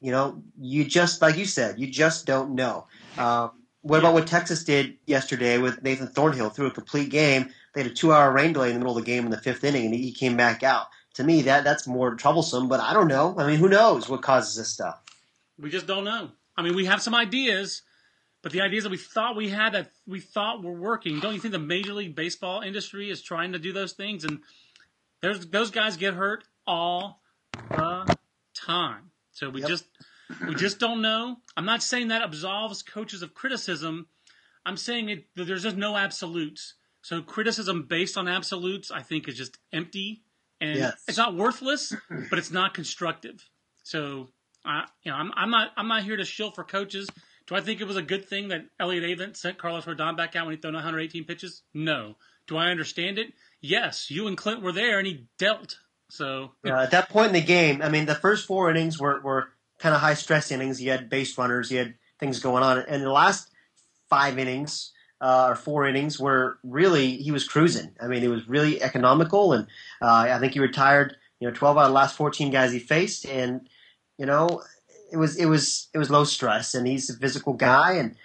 [0.00, 2.86] You know, you just like you said, you just don't know.
[3.18, 7.50] Um, what about what Texas did yesterday with Nathan Thornhill through a complete game?
[7.74, 9.64] They had a two-hour rain delay in the middle of the game in the fifth
[9.64, 10.86] inning, and he came back out.
[11.14, 12.68] To me, that that's more troublesome.
[12.68, 13.34] But I don't know.
[13.36, 15.00] I mean, who knows what causes this stuff?
[15.58, 16.30] We just don't know.
[16.56, 17.82] I mean, we have some ideas,
[18.44, 21.40] but the ideas that we thought we had that we thought were working, don't you
[21.40, 24.22] think the Major League Baseball industry is trying to do those things?
[24.22, 24.40] And
[25.22, 27.22] there's those guys get hurt all
[27.70, 28.16] the
[28.54, 29.10] time.
[29.32, 29.70] So we yep.
[29.70, 29.86] just
[30.46, 31.38] we just don't know.
[31.56, 34.08] I'm not saying that absolves coaches of criticism.
[34.66, 36.74] I'm saying it, there's just no absolutes.
[37.00, 40.22] So criticism based on absolutes, I think, is just empty
[40.60, 41.02] and yes.
[41.08, 41.94] it's not worthless,
[42.28, 43.48] but it's not constructive.
[43.84, 44.28] So,
[44.66, 47.08] I, you know, I'm, I'm not I'm not here to shill for coaches.
[47.46, 50.34] Do I think it was a good thing that Elliott Avent sent Carlos Rodon back
[50.34, 51.62] out when he threw 118 pitches?
[51.74, 52.16] No.
[52.46, 53.32] Do I understand it?
[53.60, 54.10] Yes.
[54.10, 55.78] You and Clint were there, and he dealt.
[56.10, 59.20] So yeah, at that point in the game, I mean, the first four innings were,
[59.20, 60.80] were kind of high stress innings.
[60.80, 63.50] You had base runners, you had things going on, and the last
[64.08, 67.96] five innings uh, or four innings were really he was cruising.
[68.00, 69.66] I mean, it was really economical, and
[70.00, 71.16] uh, I think he retired.
[71.40, 73.68] You know, 12 out of the last 14 guys he faced, and
[74.18, 74.62] you know,
[75.14, 78.16] it was it was it was low stress, and he's a physical guy, and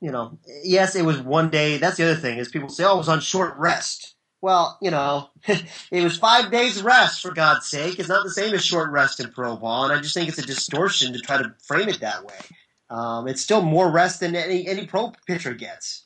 [0.00, 1.76] you know, yes, it was one day.
[1.76, 4.92] That's the other thing is people say, "Oh, it was on short rest." Well, you
[4.92, 7.98] know, it was five days rest for God's sake.
[7.98, 10.38] It's not the same as short rest in pro ball, and I just think it's
[10.38, 12.38] a distortion to try to frame it that way.
[12.90, 16.04] Um, it's still more rest than any any pro pitcher gets.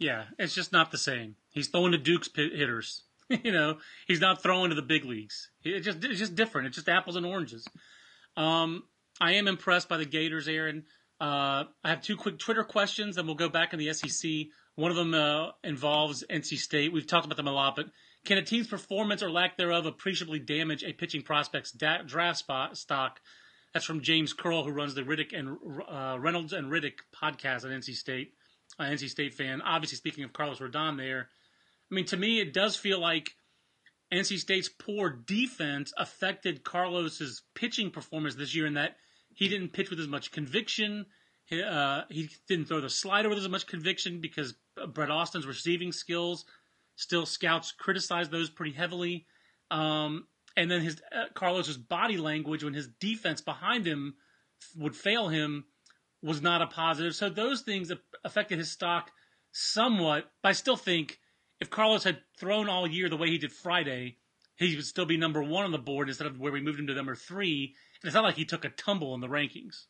[0.00, 1.36] Yeah, it's just not the same.
[1.50, 3.02] He's throwing to Duke's hitters.
[3.28, 5.50] you know, he's not throwing to the big leagues.
[5.62, 6.66] It's just it's just different.
[6.66, 7.68] It's just apples and oranges.
[8.36, 8.82] Um,
[9.20, 10.84] I am impressed by the Gators, Aaron.
[11.20, 14.30] Uh, I have two quick Twitter questions, and we'll go back in the SEC.
[14.74, 16.92] One of them uh, involves NC State.
[16.92, 17.86] We've talked about them a lot, but
[18.24, 22.76] can a team's performance or lack thereof appreciably damage a pitching prospect's da- draft spot,
[22.76, 23.20] stock?
[23.72, 25.56] That's from James Curl, who runs the Riddick and
[25.88, 28.32] uh, Reynolds and Riddick podcast at NC State.
[28.78, 29.62] Uh, NC State fan.
[29.62, 31.28] Obviously, speaking of Carlos Rodon, there.
[31.90, 33.32] I mean, to me, it does feel like
[34.12, 38.96] NC State's poor defense affected Carlos's pitching performance this year in that
[39.34, 41.06] he didn't pitch with as much conviction.
[41.44, 44.54] He, uh, he didn't throw the slider with as much conviction because
[44.88, 46.44] Brett Austin's receiving skills
[46.96, 49.26] still scouts criticize those pretty heavily.
[49.70, 54.14] Um, and then his uh, Carlos's body language when his defense behind him
[54.76, 55.64] would fail him
[56.22, 57.14] was not a positive.
[57.14, 57.92] So those things
[58.24, 59.10] affected his stock
[59.52, 60.30] somewhat.
[60.42, 61.18] But I still think
[61.60, 64.18] if Carlos had thrown all year the way he did Friday,
[64.56, 66.86] he would still be number one on the board instead of where we moved him
[66.86, 67.74] to number three.
[68.04, 69.84] It's not like he took a tumble in the rankings.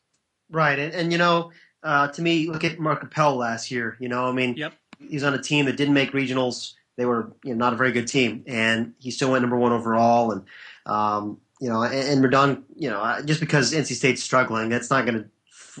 [0.49, 1.51] Right, and, and you know,
[1.83, 3.97] uh, to me, look at Mark Appel last year.
[3.99, 4.73] You know, I mean, yep.
[4.99, 6.73] he's on a team that didn't make regionals.
[6.97, 9.71] They were you know, not a very good team, and he still went number one
[9.71, 10.31] overall.
[10.31, 10.43] And
[10.85, 15.05] um, you know, and, and Rodon, you know, just because NC State's struggling, that's not
[15.05, 15.29] going to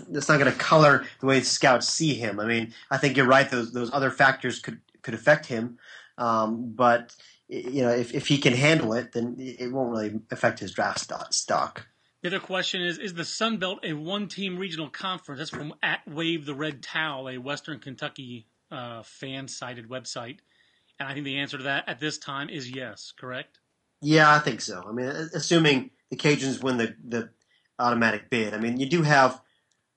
[0.09, 2.39] that's not going to color the way scouts see him.
[2.39, 5.77] I mean, I think you're right; those those other factors could could affect him,
[6.17, 7.15] um, but
[7.47, 11.07] you know, if if he can handle it, then it won't really affect his draft
[11.31, 11.87] stock.
[12.25, 15.37] The other question is: Is the Sun Belt a one-team regional conference?
[15.37, 20.39] That's from at Wave the Red Towel, a Western Kentucky uh, fan-sided website,
[20.99, 23.13] and I think the answer to that at this time is yes.
[23.15, 23.59] Correct?
[24.01, 24.83] Yeah, I think so.
[24.83, 27.29] I mean, assuming the Cajuns win the the
[27.77, 28.55] automatic bid.
[28.55, 29.39] I mean, you do have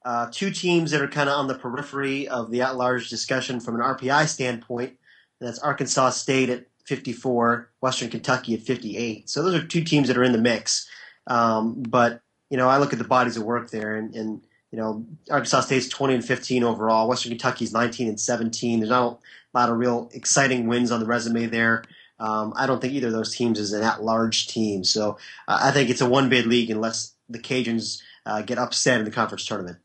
[0.05, 3.77] uh, two teams that are kind of on the periphery of the at-large discussion from
[3.77, 4.99] an RPI standpoint.
[5.41, 9.31] That's Arkansas State at 54, Western Kentucky at 58.
[9.31, 10.87] So those are two teams that are in the mix.
[11.29, 14.79] Um, but you know, I look at the bodies of work there, and, and you
[14.79, 17.09] know, Arkansas State's 20 and 15 overall.
[17.09, 18.81] Western Kentucky's 19 and 17.
[18.81, 19.21] There's not
[19.55, 21.85] a lot of real exciting wins on the resume there.
[22.21, 24.83] Um, I don't think either of those teams is an at-large team.
[24.85, 29.05] So uh, I think it's a one-bid league unless the Cajuns uh, get upset in
[29.05, 29.79] the conference tournament.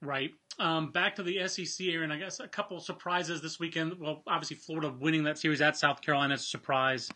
[0.00, 0.32] Right.
[0.58, 2.10] Um, back to the SEC, Aaron.
[2.10, 3.98] I guess a couple surprises this weekend.
[3.98, 7.08] Well, obviously Florida winning that series at South Carolina is a surprise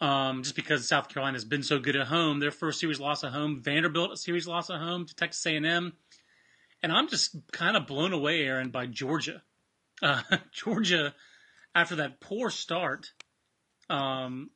[0.00, 2.40] um, just because South Carolina has been so good at home.
[2.40, 5.92] Their first series loss at home, Vanderbilt a series loss at home to Texas A&M,
[6.82, 9.42] and I'm just kind of blown away, Aaron, by Georgia.
[10.02, 11.14] Uh, Georgia,
[11.74, 13.12] after that poor start,
[13.88, 14.50] um,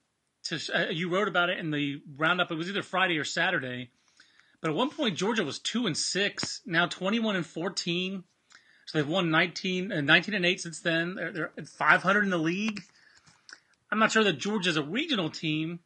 [0.44, 2.50] to, uh, you wrote about it in the roundup.
[2.50, 3.90] It was either Friday or Saturday,
[4.60, 8.24] but at one point Georgia was two and six, now 21 and 14.
[8.86, 11.14] So they've won 19, uh, 19 and eight since then.
[11.14, 12.82] They're, they're 500 in the league.
[13.90, 15.80] I'm not sure that Georgia's a regional team,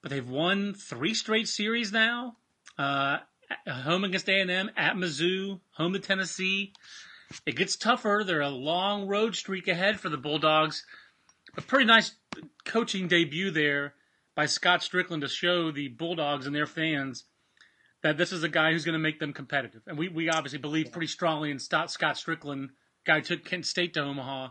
[0.00, 2.36] but they've won three straight series now.
[2.76, 3.18] Uh,
[3.66, 6.72] home against A&M, at Mizzou, home to Tennessee.
[7.44, 8.22] It gets tougher.
[8.24, 10.84] They're a long road streak ahead for the Bulldogs.
[11.56, 12.12] A pretty nice
[12.64, 13.94] coaching debut there
[14.34, 17.24] by Scott Stricklin to show the Bulldogs and their fans
[18.02, 19.82] that this is a guy who's going to make them competitive.
[19.86, 22.68] And we, we obviously believe pretty strongly in Scott Stricklin,
[23.04, 24.50] guy who took Kent State to Omaha.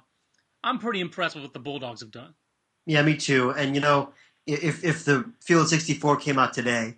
[0.64, 2.34] I'm pretty impressed with what the Bulldogs have done.
[2.88, 3.52] Yeah, me too.
[3.52, 4.14] And you know,
[4.48, 6.96] if if the Field 64 came out today,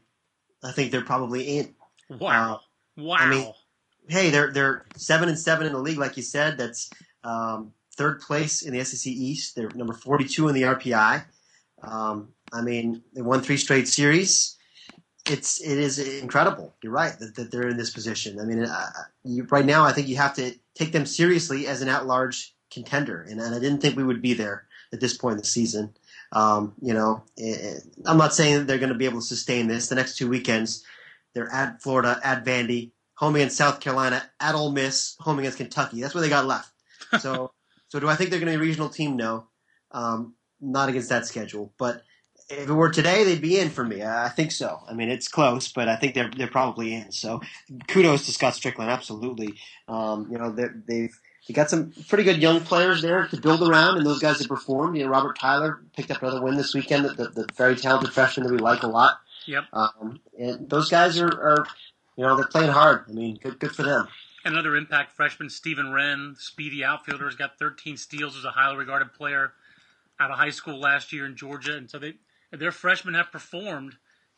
[0.64, 1.76] I think they're probably in.
[2.10, 2.62] Wow!
[2.98, 3.16] Uh, wow!
[3.20, 3.54] I mean,
[4.08, 6.60] hey, they're they're seven and seven in the league, like you said.
[6.60, 6.92] That's
[7.24, 9.56] um, third place in the SEC East.
[9.56, 11.24] They're number 42 in the RPI.
[11.82, 14.58] Um, I mean, they won three straight series.
[15.26, 16.76] It's it is incredible.
[16.84, 18.40] You're right that, that they're in this position.
[18.40, 18.90] I mean, uh,
[19.24, 23.24] you, right now, I think you have to take them seriously as an at-large contender,
[23.24, 25.94] and, and I didn't think we would be there at this point in the season.
[26.32, 29.68] Um, you know, it, I'm not saying that they're going to be able to sustain
[29.68, 29.88] this.
[29.88, 30.84] The next two weekends,
[31.34, 36.02] They're at Florida, at Vandy, home against South Carolina, at Ole Miss, home against Kentucky.
[36.02, 36.72] That's where they got left.
[37.20, 37.52] So,
[37.88, 39.16] so do I think they're going to be a regional team?
[39.16, 39.48] No,
[39.92, 41.74] um, not against that schedule.
[41.80, 42.04] But
[42.50, 44.04] if it were today, they'd be in for me.
[44.04, 44.80] I think so.
[44.88, 47.12] I mean, it's close, but I think they're they're probably in.
[47.12, 47.42] So,
[47.88, 48.90] kudos to Scott Stricklin.
[48.90, 49.56] Absolutely.
[49.88, 53.98] Um, you know, they've they got some pretty good young players there to build around,
[53.98, 54.96] and those guys have performed.
[54.96, 57.06] You know, Robert Tyler picked up another win this weekend.
[57.06, 59.20] The, the, the very talented freshman that we like a lot.
[59.48, 59.64] Yep.
[59.74, 61.66] Um, and those guys are, are,
[62.16, 63.06] you know, they're playing hard.
[63.10, 64.08] I mean, good, good for them.
[64.46, 68.38] Another impact freshman, Stephen Wrenn, speedy outfielder, has got 13 steals.
[68.38, 69.54] as a highly regarded player
[70.20, 72.14] out of high school last year in Georgia, and so they
[72.52, 73.98] their freshmen have performed,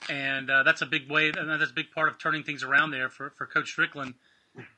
[0.10, 1.28] and uh, that's a big way.
[1.28, 4.13] And that's a big part of turning things around there for for Coach Stricklin.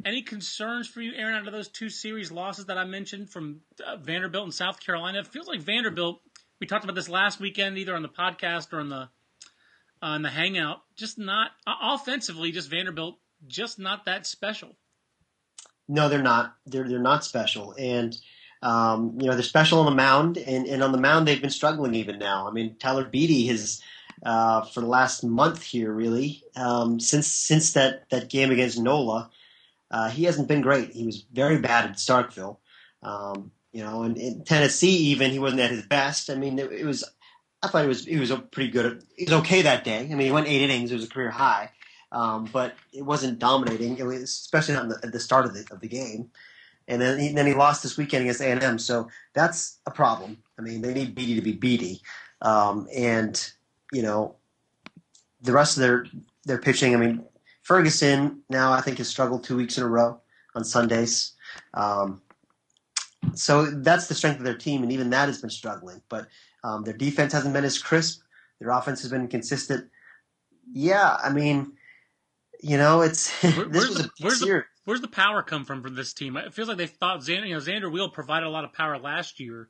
[0.05, 3.61] Any concerns for you, Aaron, out of those two series losses that I mentioned from
[3.85, 5.19] uh, Vanderbilt and South Carolina?
[5.19, 6.21] It feels like Vanderbilt.
[6.59, 9.09] We talked about this last weekend, either on the podcast or on the
[10.01, 10.81] on the hangout.
[10.95, 14.75] Just not uh, offensively, just Vanderbilt, just not that special.
[15.87, 16.55] No, they're not.
[16.65, 18.15] They're they're not special, and
[18.61, 21.49] um, you know they're special on the mound, and, and on the mound they've been
[21.49, 22.47] struggling even now.
[22.47, 23.81] I mean, Tyler Beede has
[24.25, 29.29] uh, for the last month here, really, um, since since that that game against Nola
[29.93, 30.91] uh, he hasn't been great.
[30.91, 32.57] He was very bad at Starkville.
[33.03, 36.31] Um, you know, and in Tennessee, even he wasn't at his best.
[36.31, 37.03] I mean, it, it was.
[37.61, 39.03] I thought he was he was pretty good.
[39.15, 39.99] He was okay that day.
[39.99, 40.91] I mean, he went eight innings.
[40.91, 41.69] It was a career high,
[42.11, 43.99] um, but it wasn't dominating.
[43.99, 46.31] It was, especially not the, at the start of the of the game.
[46.87, 48.79] And then he, then he lost this weekend against A and M.
[48.79, 50.39] So that's a problem.
[50.57, 52.01] I mean, they need Beede to be Beede,
[52.41, 53.39] um, and
[53.91, 54.35] you know,
[55.43, 56.07] the rest of their
[56.45, 56.95] their pitching.
[56.95, 57.23] I mean,
[57.63, 60.21] Ferguson now I think has struggled two weeks in a row
[60.53, 61.33] on Sundays.
[61.73, 62.21] Um,
[63.33, 66.01] so that's the strength of their team, and even that has been struggling.
[66.09, 66.27] But
[66.63, 68.21] um, their defense hasn't been as crisp.
[68.59, 69.89] Their offense has been consistent.
[70.71, 71.73] Yeah, I mean,
[72.61, 75.81] you know, it's Where, this was the, a where's the, where's the power come from
[75.81, 76.35] for this team?
[76.37, 78.97] It feels like they thought Xander, you know, Zander Wiel provided a lot of power
[78.97, 79.69] last year.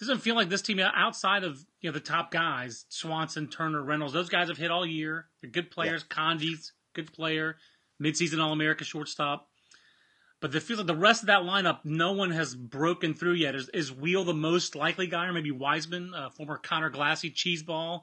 [0.00, 3.82] It Doesn't feel like this team outside of you know the top guys, Swanson, Turner,
[3.82, 4.12] Reynolds.
[4.12, 5.26] Those guys have hit all year.
[5.40, 6.04] They're good players.
[6.08, 6.14] Yeah.
[6.14, 7.56] Conde's good player,
[8.02, 9.48] midseason All America shortstop.
[10.40, 13.54] But it feels like the rest of that lineup, no one has broken through yet.
[13.54, 18.02] Is, is Wiel the most likely guy, or maybe Wiseman, uh, former Conor Glassy cheeseball?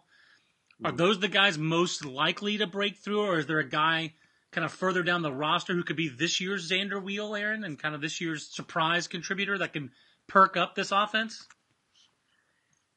[0.84, 4.14] Are those the guys most likely to break through, or is there a guy
[4.52, 7.78] kind of further down the roster who could be this year's Zander Wiel, Aaron, and
[7.78, 9.92] kind of this year's surprise contributor that can
[10.28, 11.46] perk up this offense?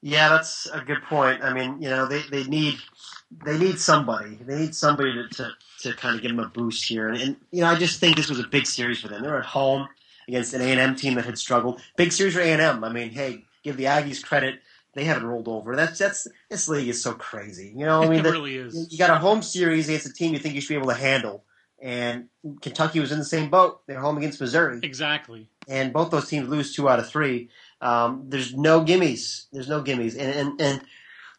[0.07, 1.43] Yeah, that's a good point.
[1.43, 2.79] I mean, you know, they, they need
[3.43, 4.35] they need somebody.
[4.35, 7.09] They need somebody to, to, to kind of give them a boost here.
[7.09, 9.23] And, and, you know, I just think this was a big series for them.
[9.23, 9.89] They're at home
[10.29, 11.81] against an A&M team that had struggled.
[11.97, 12.85] Big series for A&M.
[12.85, 14.61] I mean, hey, give the Aggies credit.
[14.93, 15.75] They haven't rolled over.
[15.75, 17.73] That's that's this league is so crazy.
[17.75, 18.93] You know, I mean, it really is.
[18.93, 20.95] You got a home series against a team you think you should be able to
[20.95, 21.45] handle,
[21.81, 22.29] and
[22.61, 23.81] Kentucky was in the same boat.
[23.87, 24.81] They're home against Missouri.
[24.83, 25.49] Exactly.
[25.67, 27.49] And both those teams lose two out of three.
[27.85, 29.47] Um, there's no gimmies.
[29.53, 30.81] There's no gimmies, and, and and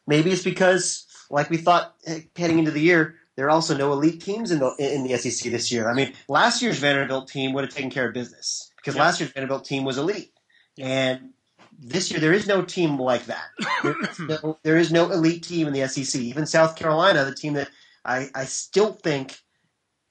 [0.06, 1.96] maybe it's because, like we thought
[2.36, 5.52] heading into the year, there are also no elite teams in the in the SEC
[5.52, 5.90] this year.
[5.90, 9.32] I mean, last year's Vanderbilt team would have taken care of business because last year's
[9.32, 10.32] Vanderbilt team was elite,
[10.80, 11.32] and
[11.78, 13.46] this year there is no team like that.
[13.84, 16.20] There is no, there is no elite team in the SEC.
[16.22, 17.70] Even South Carolina, the team that
[18.04, 19.40] I, I still think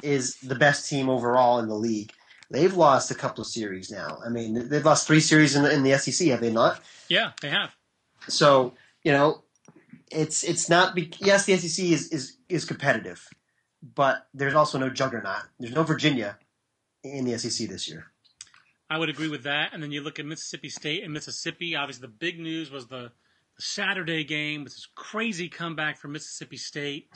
[0.03, 2.12] is the best team overall in the league,
[2.51, 4.19] They've lost a couple of series now.
[4.25, 6.81] I mean, they've lost three series in the, in the SEC, have they not?
[7.09, 7.75] Yeah, they have.
[8.29, 9.43] So you know,
[10.11, 10.95] it's it's not.
[10.95, 13.29] Be, yes, the SEC is is is competitive,
[13.83, 15.45] but there's also no juggernaut.
[15.59, 16.39] There's no Virginia
[17.03, 18.07] in the SEC this year.
[18.91, 19.73] I would agree with that.
[19.73, 21.75] And then you look at Mississippi State and Mississippi.
[21.77, 23.11] Obviously, the big news was the,
[23.57, 27.09] the Saturday game with this crazy comeback for Mississippi State.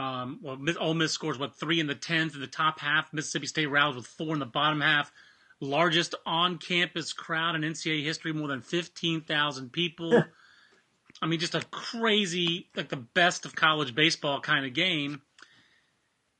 [0.00, 3.12] Um, well, Ole Miss scores what three in the tenth in the top half.
[3.12, 5.12] Mississippi State rallies with four in the bottom half.
[5.60, 10.24] Largest on-campus crowd in NCAA history, more than fifteen thousand people.
[11.22, 15.20] I mean, just a crazy, like the best of college baseball kind of game.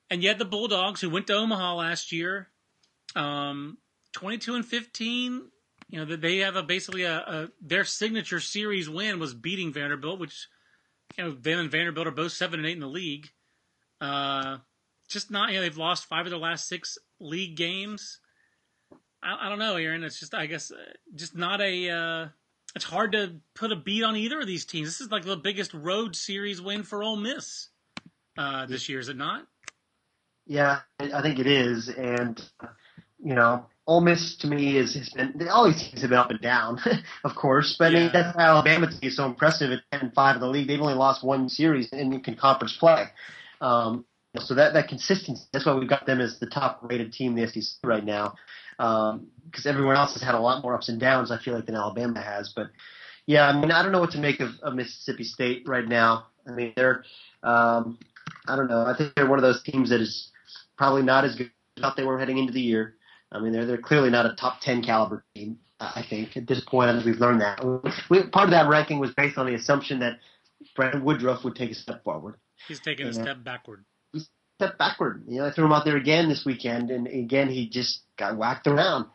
[0.09, 2.49] And yet, the Bulldogs, who went to Omaha last year,
[3.15, 3.77] um,
[4.13, 5.49] twenty-two and fifteen.
[5.91, 10.19] You know, they have a basically a, a their signature series win was beating Vanderbilt,
[10.19, 10.49] which
[11.19, 13.29] you know them and Vanderbilt are both seven and eight in the league.
[14.01, 14.59] Uh,
[15.09, 15.51] just not.
[15.51, 18.21] You know, they've lost five of their last six league games.
[19.23, 20.05] I, I don't know, Aaron.
[20.05, 20.77] It's just, I guess, uh,
[21.15, 21.91] just not a.
[21.91, 22.29] Uh,
[22.75, 24.89] it's hard to put a beat on either of these teams.
[24.89, 27.69] This is like the biggest road series win for Ole Miss
[28.39, 29.47] uh, this year, is it not?
[30.47, 32.41] Yeah, I think it is, and
[33.23, 36.31] you know, Ole Miss to me is has been all these teams have been up
[36.31, 36.81] and down,
[37.25, 37.77] of course.
[37.79, 37.99] But yeah.
[37.99, 40.69] I mean that's why Alabama is so impressive at 10-5 in the league.
[40.69, 43.07] They've only lost one series in conference play.
[43.61, 44.05] Um,
[44.39, 45.43] so that that consistency.
[45.53, 48.35] That's why we've got them as the top rated team in the SEC right now,
[48.77, 49.15] because
[49.67, 51.31] um, everyone else has had a lot more ups and downs.
[51.31, 52.69] I feel like than Alabama has, but
[53.27, 56.27] yeah, I mean, I don't know what to make of, of Mississippi State right now.
[56.49, 57.05] I mean, they're,
[57.43, 57.99] um,
[58.49, 58.85] I don't know.
[58.85, 60.31] I think they're one of those teams that is
[60.77, 61.51] probably not as good
[61.83, 62.97] as they were heading into the year.
[63.33, 65.59] I mean, they're they're clearly not a top ten caliber team.
[65.79, 67.65] I think at this point, as we've learned that.
[68.11, 70.19] We, part of that ranking was based on the assumption that
[70.77, 72.37] Brandon Woodruff would take a step forward.
[72.69, 73.85] He's taking a step backward.
[74.13, 74.21] He
[74.57, 75.25] stepped backward.
[75.27, 78.37] You know, I threw him out there again this weekend, and again he just got
[78.37, 79.07] whacked around.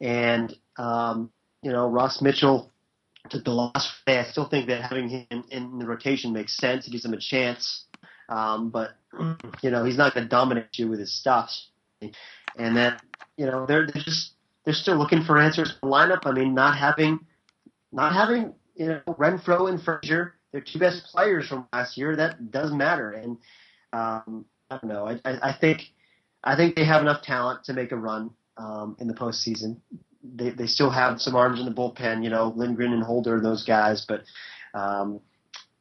[0.00, 1.30] And um,
[1.62, 2.72] you know, Ross Mitchell
[3.30, 3.92] took the loss.
[4.06, 6.86] I still think that having him in the rotation makes sense.
[6.86, 7.84] It gives him a chance.
[8.28, 8.90] Um, but
[9.62, 11.50] you know, he's not going to dominate you with his stuff.
[12.00, 12.96] And then
[13.36, 14.32] you know, they're, they're just
[14.64, 16.26] they're still looking for answers in the lineup.
[16.26, 17.20] I mean, not having
[17.92, 22.16] not having you know Renfroe and Frazier, they're two best players from last year.
[22.16, 23.12] That does matter.
[23.12, 23.36] And
[23.92, 25.06] um, I don't know.
[25.06, 25.82] I, I, I think
[26.44, 29.80] I think they have enough talent to make a run um, in the postseason
[30.22, 33.64] they they still have some arms in the bullpen, you know, Lindgren and Holder, those
[33.64, 34.24] guys, but
[34.74, 35.20] um,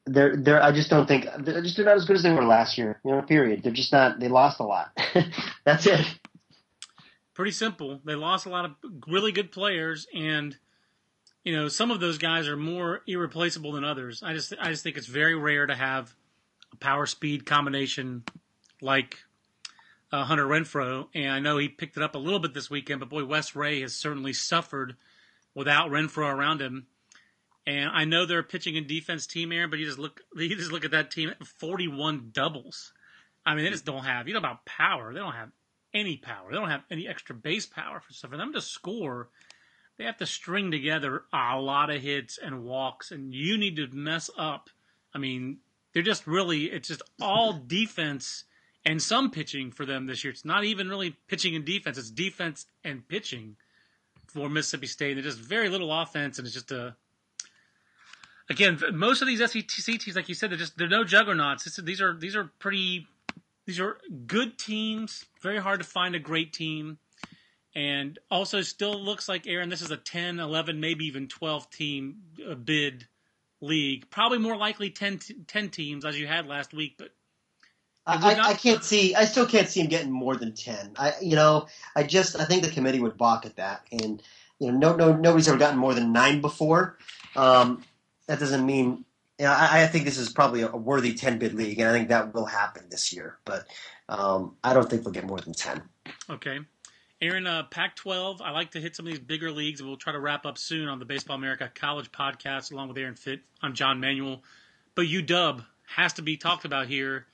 [0.05, 2.45] they're they're I just don't think they're just they're not as good as they were
[2.45, 2.99] last year.
[3.03, 3.63] You know, period.
[3.63, 4.19] They're just not.
[4.19, 4.97] They lost a lot.
[5.65, 6.05] That's it.
[7.33, 7.99] Pretty simple.
[8.03, 8.71] They lost a lot of
[9.07, 10.55] really good players, and
[11.43, 14.23] you know some of those guys are more irreplaceable than others.
[14.23, 16.13] I just I just think it's very rare to have
[16.73, 18.23] a power speed combination
[18.81, 19.17] like
[20.11, 21.07] uh, Hunter Renfroe.
[21.13, 22.99] and I know he picked it up a little bit this weekend.
[22.99, 24.95] But boy, Wes Rea has certainly suffered
[25.53, 26.87] without Renfroe around him.
[27.65, 30.55] And I know they're a pitching and defense team, Aaron, but you just look you
[30.55, 32.93] just look at that team, 41 doubles.
[33.45, 35.13] I mean, they just don't have you know about power.
[35.13, 35.51] They don't have
[35.93, 36.49] any power.
[36.49, 38.01] They don't have any extra base power.
[38.09, 39.29] So for them to score,
[39.97, 43.87] they have to string together a lot of hits and walks, and you need to
[43.87, 44.69] mess up.
[45.13, 45.57] I mean,
[45.93, 48.43] they're just really it's just all defense
[48.85, 50.31] and some pitching for them this year.
[50.31, 53.55] It's not even really pitching and defense; it's defense and pitching
[54.27, 55.17] for Mississippi State.
[55.17, 56.95] And there's just very little offense, and it's just a
[58.49, 61.65] again most of these SEC teams, like you said, they're just they're no juggernauts.
[61.65, 63.07] It's, these are these are pretty
[63.65, 65.25] these are good teams.
[65.41, 66.99] Very hard to find a great team.
[67.77, 69.69] And also, still looks like Aaron.
[69.69, 72.15] This is a 10, 11, maybe even 12 team
[72.49, 73.07] uh, bid
[73.61, 74.09] league.
[74.09, 77.11] Probably more likely 10, 10 teams as you had last week, but
[78.07, 78.45] I, not...
[78.47, 79.13] I, can't see.
[79.13, 80.93] I still can't see him getting more than ten.
[80.97, 84.23] I, you know, I just I think the committee would balk at that, and
[84.59, 86.97] you know, no, no, nobody's ever gotten more than nine before.
[87.35, 87.83] Um,
[88.27, 89.03] that doesn't mean.
[89.37, 91.91] You know, I, I think this is probably a, worthy ten bid league, and I
[91.91, 93.37] think that will happen this year.
[93.43, 93.67] But
[94.07, 95.83] um, I don't think they'll get more than ten.
[96.29, 96.59] Okay.
[97.21, 98.41] Aaron, uh, Pac-12.
[98.41, 100.57] I like to hit some of these bigger leagues, and we'll try to wrap up
[100.57, 103.41] soon on the Baseball America College podcast, along with Aaron Fitt.
[103.61, 104.43] I'm John Manuel,
[104.93, 107.25] but UW has to be talked about here.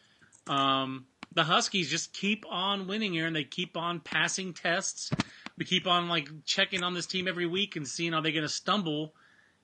[0.47, 5.11] Um, the Huskies just keep on winning and they keep on passing tests.
[5.57, 8.43] We keep on like checking on this team every week and seeing are they going
[8.43, 9.13] to stumble.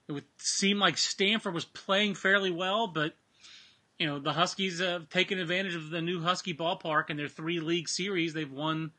[0.08, 3.14] It would seem like Stanford was playing fairly well, but
[3.98, 7.60] you know the Huskies have taken advantage of the new Husky ballpark and their three
[7.60, 8.34] league series.
[8.34, 8.92] They've won,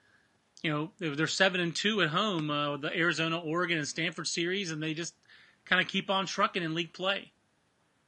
[0.63, 4.71] you know, they're seven and two at home, uh, the Arizona, Oregon, and Stanford series,
[4.71, 5.15] and they just
[5.65, 7.33] kind of keep on trucking in league play.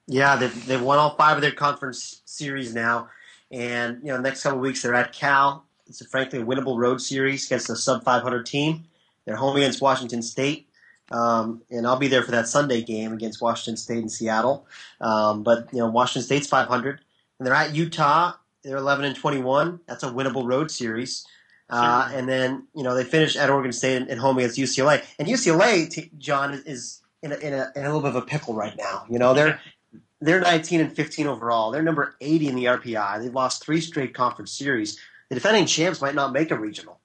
[0.06, 3.08] Yeah, they've, they've won all five of their conference series now.
[3.50, 5.64] And you know, next couple weeks they're at Cal.
[5.86, 8.84] It's a, frankly winnable road series against a sub 500 team.
[9.24, 10.68] They're home against Washington State,
[11.12, 14.66] um, and I'll be there for that Sunday game against Washington State in Seattle.
[15.00, 17.00] Um, but you know, Washington State's 500,
[17.38, 18.32] and they're at Utah.
[18.64, 19.80] They're 11 and 21.
[19.86, 21.26] That's a winnable road series.
[21.72, 25.02] Uh, and then you know they finished at Oregon State and, home against UCLA.
[25.18, 28.26] And UCLA, t- John, is in a, in a, in a little bit of a
[28.26, 29.06] pickle right now.
[29.08, 29.58] You know they're
[30.20, 31.70] they're 19 and 15 overall.
[31.70, 33.22] They're number 80 in the RPI.
[33.22, 34.98] They've lost three straight conference series.
[35.30, 37.00] The defending champs might not make a regional.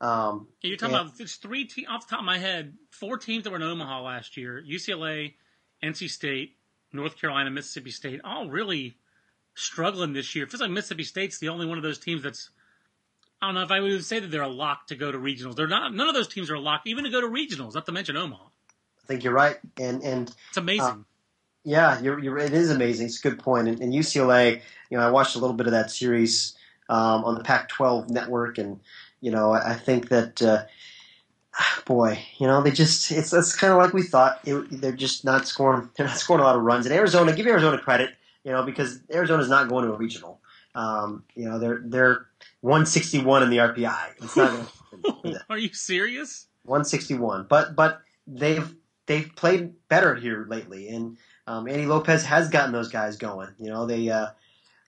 [0.00, 2.74] Um, You're talking and, about it's three teams off the top of my head.
[2.90, 5.34] Four teams that were in Omaha last year: UCLA,
[5.82, 6.56] NC State,
[6.92, 8.20] North Carolina, Mississippi State.
[8.24, 8.96] All really
[9.54, 10.44] struggling this year.
[10.44, 12.50] It feels like Mississippi State's the only one of those teams that's.
[13.40, 15.56] I don't know if I would say that they're a lock to go to regionals.
[15.56, 15.94] They're not.
[15.94, 17.74] None of those teams are a lock, even to go to regionals.
[17.74, 18.44] Not to mention Omaha.
[18.44, 20.84] I think you're right, and and it's amazing.
[20.84, 20.96] Uh,
[21.66, 23.06] yeah, you're, you're, it is amazing.
[23.06, 23.66] It's a good point.
[23.66, 26.56] And, and UCLA, you know, I watched a little bit of that series
[26.88, 28.78] um, on the Pac-12 network, and
[29.20, 30.62] you know, I, I think that, uh,
[31.84, 34.40] boy, you know, they just it's it's kind of like we thought.
[34.44, 35.90] It, they're just not scoring.
[35.96, 36.86] They're not scoring a lot of runs.
[36.86, 38.10] And Arizona, give Arizona credit,
[38.44, 40.40] you know, because Arizona's not going to a regional.
[40.76, 42.26] Um, you know, they're they're
[42.66, 43.96] 161 in the RPI.
[44.20, 44.72] It's not.
[45.22, 46.48] Gonna, Are you serious?
[46.64, 48.74] 161, but but they've
[49.06, 53.50] they've played better here lately, and um, Andy Lopez has gotten those guys going.
[53.58, 54.30] You know, they uh,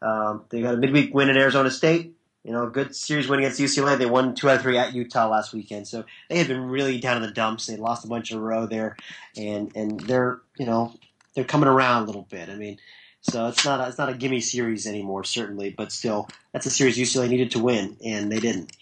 [0.02, 2.16] um, they got a midweek win at Arizona State.
[2.42, 3.96] You know, a good series win against UCLA.
[3.96, 6.98] They won two out of three at Utah last weekend, so they have been really
[6.98, 7.66] down in the dumps.
[7.66, 8.96] They lost a bunch in a row there,
[9.36, 10.94] and and they're you know
[11.34, 12.48] they're coming around a little bit.
[12.48, 12.78] I mean,
[13.22, 16.70] so it's not a, it's not a gimme series anymore, certainly, but still, that's a
[16.70, 18.76] series UCLA needed to win, and they didn't.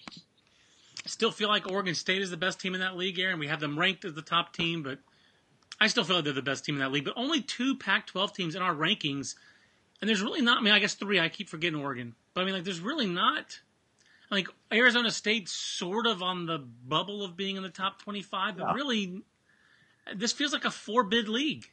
[1.05, 3.39] Still feel like Oregon State is the best team in that league, Aaron.
[3.39, 4.99] We have them ranked as the top team, but
[5.79, 7.05] I still feel like they're the best team in that league.
[7.05, 9.35] But only two Pac-12 teams in our rankings,
[10.01, 10.59] and there's really not.
[10.59, 11.19] I mean, I guess three.
[11.19, 13.59] I keep forgetting Oregon, but I mean, like, there's really not.
[14.29, 18.63] Like Arizona State, sort of on the bubble of being in the top 25, but
[18.63, 18.73] yeah.
[18.73, 19.21] really,
[20.13, 21.69] this feels like a four-bid league.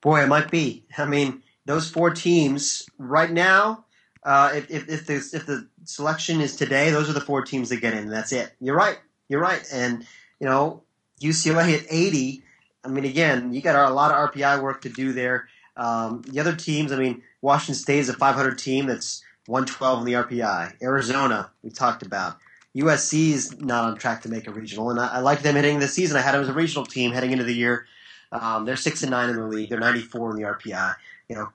[0.00, 0.84] Boy, it might be.
[0.96, 3.84] I mean, those four teams right now.
[4.22, 7.70] Uh, if, if, if, the, if the selection is today, those are the four teams
[7.70, 8.08] that get in.
[8.08, 8.52] That's it.
[8.60, 8.98] You're right.
[9.28, 9.66] You're right.
[9.72, 10.06] And
[10.40, 10.82] you know,
[11.20, 12.42] UCLA at 80.
[12.84, 15.48] I mean, again, you got a lot of RPI work to do there.
[15.76, 20.04] Um, the other teams, I mean, Washington State is a 500 team that's 112 in
[20.06, 20.82] the RPI.
[20.82, 22.36] Arizona, we talked about.
[22.76, 25.80] USC is not on track to make a regional, and I, I like them heading
[25.80, 26.16] the season.
[26.16, 27.86] I had them as a regional team heading into the year.
[28.32, 29.70] Um, they're six and nine in the league.
[29.70, 30.94] They're 94 in the RPI.
[31.28, 31.48] You know,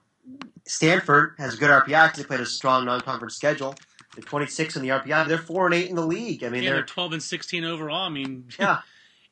[0.66, 3.76] Stanford has a good RPI because they played a strong non-conference schedule.
[4.16, 5.28] They're 26 in the RPI.
[5.28, 6.44] They're four and eight in the league.
[6.44, 8.06] I mean, yeah, they're, they're 12 and 16 overall.
[8.06, 8.80] I mean, yeah.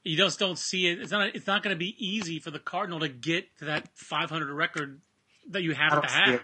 [0.04, 1.00] you just don't see it.
[1.00, 1.36] It's not.
[1.36, 5.02] It's not going to be easy for the Cardinal to get to that 500 record
[5.50, 6.42] that you have to have.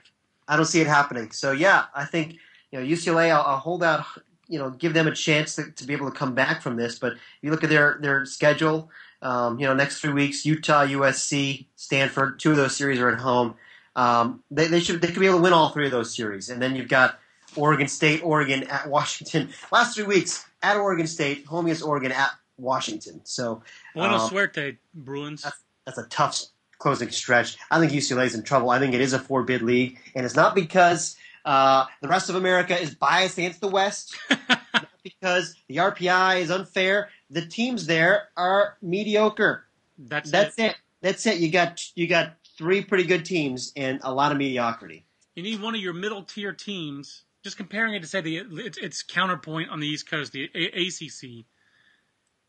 [0.47, 1.31] I don't see it happening.
[1.31, 2.37] So yeah, I think
[2.71, 3.31] you know UCLA.
[3.31, 4.05] I'll, I'll hold out.
[4.47, 6.97] You know, give them a chance to, to, be able to come back from this.
[6.97, 8.89] But if you look at their their schedule,
[9.21, 12.39] um, you know, next three weeks: Utah, USC, Stanford.
[12.39, 13.55] Two of those series are at home.
[13.95, 16.49] Um, they, they should they could be able to win all three of those series.
[16.49, 17.19] And then you've got
[17.55, 19.49] Oregon State, Oregon at Washington.
[19.71, 23.21] Last three weeks at Oregon State, home against Oregon at Washington.
[23.23, 23.61] So
[23.93, 25.43] Buena um, suerte, Bruins.
[25.43, 26.41] That's, that's, a tough
[26.77, 27.57] closing stretch.
[27.71, 28.69] I think UCLA is in trouble.
[28.69, 32.29] I think it is a four bid league, and it's not because uh, the rest
[32.29, 34.15] of America is biased against the West.
[35.03, 37.09] because the RPI is unfair.
[37.29, 39.65] The teams there are mediocre.
[39.97, 40.71] That's that's it.
[40.71, 40.75] it.
[41.01, 41.37] That's it.
[41.37, 45.05] You got you got three pretty good teams and a lot of mediocrity.
[45.35, 47.23] You need one of your middle tier teams.
[47.43, 50.87] Just comparing it to say the it's, it's counterpoint on the East Coast, the a-
[50.87, 51.45] ACC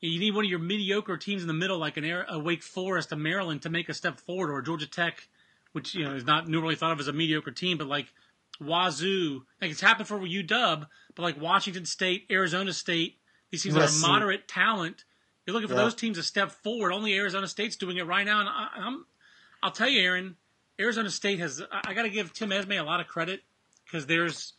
[0.01, 2.63] you need one of your mediocre teams in the middle, like an Air, a Wake
[2.63, 5.29] Forest, a Maryland, to make a step forward, or Georgia Tech,
[5.73, 8.07] which you know is not normally thought of as a mediocre team, but like
[8.61, 13.19] Wazoo, like it's happened for UW, but like Washington State, Arizona State,
[13.51, 14.05] these teams USC.
[14.05, 15.05] are moderate talent.
[15.47, 15.83] You're looking for yeah.
[15.83, 16.93] those teams to step forward.
[16.93, 19.07] Only Arizona State's doing it right now, and I, am
[19.63, 20.37] I'll tell you, Aaron,
[20.79, 21.63] Arizona State has.
[21.73, 23.43] I, I got to give Tim Esmay a lot of credit
[23.85, 24.53] because there's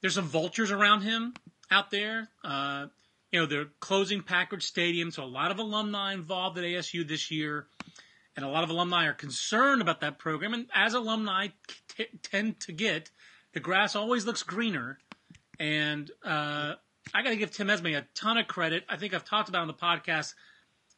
[0.00, 1.34] there's some vultures around him
[1.70, 2.28] out there.
[2.44, 2.86] Uh,
[3.32, 7.30] you know, they're closing Packard Stadium, so a lot of alumni involved at ASU this
[7.30, 7.66] year,
[8.36, 10.54] and a lot of alumni are concerned about that program.
[10.54, 11.48] And as alumni
[11.88, 13.10] t- tend to get,
[13.52, 14.98] the grass always looks greener.
[15.58, 16.74] And uh,
[17.14, 18.84] I got to give Tim Esmay a ton of credit.
[18.88, 20.34] I think I've talked about on the podcast.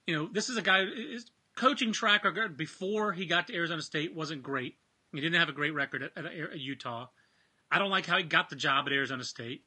[0.07, 0.85] You know, this is a guy.
[0.85, 4.77] His coaching track record before he got to Arizona State wasn't great.
[5.13, 7.07] He didn't have a great record at, at, at Utah.
[7.71, 9.63] I don't like how he got the job at Arizona State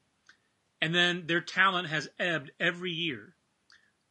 [0.82, 3.36] and then their talent has ebbed every year.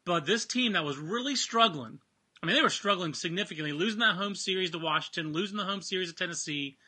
[0.06, 1.98] But this team that was really struggling,
[2.42, 5.82] I mean, they were struggling significantly, losing that home series to Washington, losing the home
[5.82, 6.78] series to Tennessee,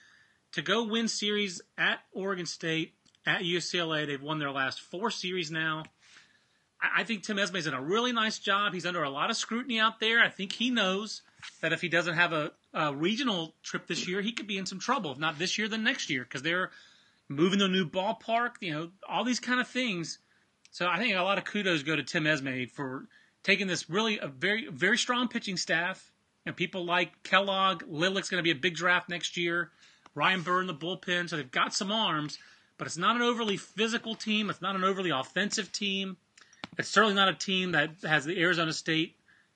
[0.53, 2.95] to go win series at Oregon State,
[3.27, 4.07] at UCLA.
[4.07, 5.85] They've won their last four series now.
[6.83, 8.75] I think Tim Esmay's done a really nice job.
[8.75, 10.21] He's under a lot of scrutiny out there.
[10.21, 11.23] I think he knows
[11.61, 14.67] that if he doesn't have a, a regional trip this year, he could be in
[14.67, 15.13] some trouble.
[15.13, 16.71] If not this year, then next year, because they're
[17.29, 20.19] moving to a new ballpark, you know, all these kind of things.
[20.73, 23.07] So I think a lot of kudos go to Tim Esmay for
[23.45, 26.13] taking this really a very very strong pitching staff
[26.47, 29.71] and people like Kellogg, Lilek's going to be a big draft next year.
[30.15, 32.39] Ryan Burr in the bullpen, so they've got some arms,
[32.83, 34.51] but it's not an overly physical team.
[34.51, 36.17] It's not an overly offensive team.
[36.77, 39.15] It's certainly not a team that has the Arizona State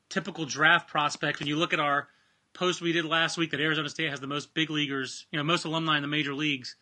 [0.09, 1.41] typical draft prospect.
[1.41, 2.07] When you look at our
[2.55, 5.43] post we did last week, that Arizona State has the most big leaguers, you know,
[5.43, 6.77] most alumni in the major leagues.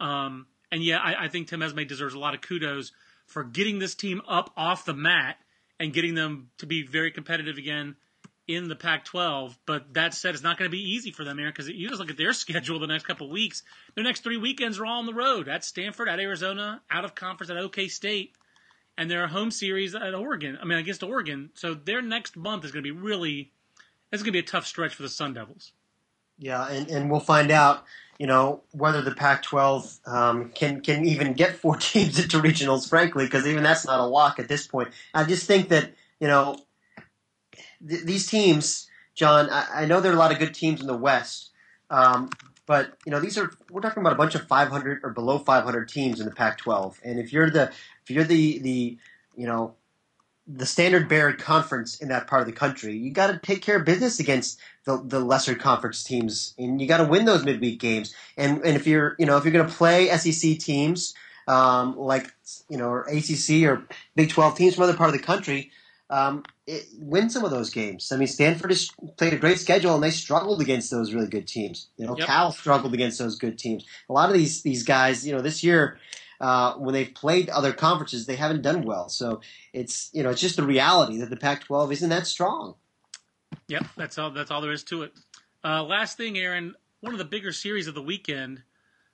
[0.00, 2.92] Um, and yeah, I, I, think Tim Esmay deserves a lot of kudos
[3.24, 5.38] for getting this team up off the mat
[5.78, 7.96] and getting them to be very competitive again
[8.54, 9.56] in the Pac-12.
[9.66, 12.00] But that said, it's not going to be easy for them, Aaron, because you just
[12.00, 13.62] look at their schedule the next couple weeks.
[13.94, 17.14] Their next three weekends are all on the road at Stanford, at Arizona, out of
[17.14, 18.34] conference at OK State,
[18.98, 20.58] and their home series at Oregon.
[20.60, 21.50] I mean, against Oregon.
[21.54, 23.52] So their next month is going to be really.
[24.12, 25.72] It's going to be a tough stretch for the Sun Devils.
[26.36, 27.84] Yeah, and, and we'll find out
[28.18, 33.24] you know whether the Pac-12 um, can can even get four teams into regionals, frankly,
[33.24, 34.88] because even that's not a lock at this point.
[35.14, 36.56] I just think that you know
[37.86, 39.50] th- these teams, John.
[39.50, 41.50] I-, I, know there are a lot of good teams in the West,
[41.90, 42.30] um,
[42.66, 45.88] But you know, these are we're talking about a bunch of 500 or below 500
[45.88, 47.72] teams in the Pac-12, and if you're the
[48.02, 48.98] if you're the the
[49.36, 49.74] you know
[50.46, 53.76] the standard bearer conference in that part of the country, you got to take care
[53.76, 57.78] of business against the, the lesser conference teams, and you got to win those midweek
[57.78, 58.14] games.
[58.36, 61.14] And and if you're you know if you're going to play SEC teams
[61.46, 62.32] um, like
[62.68, 65.70] you know or ACC or Big 12 teams from other part of the country,
[66.10, 68.10] um, it, win some of those games.
[68.12, 71.46] I mean, Stanford has played a great schedule, and they struggled against those really good
[71.46, 71.88] teams.
[71.96, 72.26] You know, Yep.
[72.26, 73.84] Cal struggled against those good teams.
[74.08, 75.98] A lot of these these guys, you know, this year.
[76.40, 79.10] Uh, when they've played other conferences, they haven't done well.
[79.10, 79.42] So
[79.74, 82.76] it's you know it's just the reality that the Pac-12 isn't that strong.
[83.68, 84.30] Yep, that's all.
[84.30, 85.12] That's all there is to it.
[85.62, 86.74] Uh, last thing, Aaron.
[87.00, 88.62] One of the bigger series of the weekend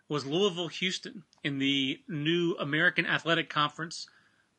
[0.08, 4.06] was Louisville Houston in the new American Athletic Conference,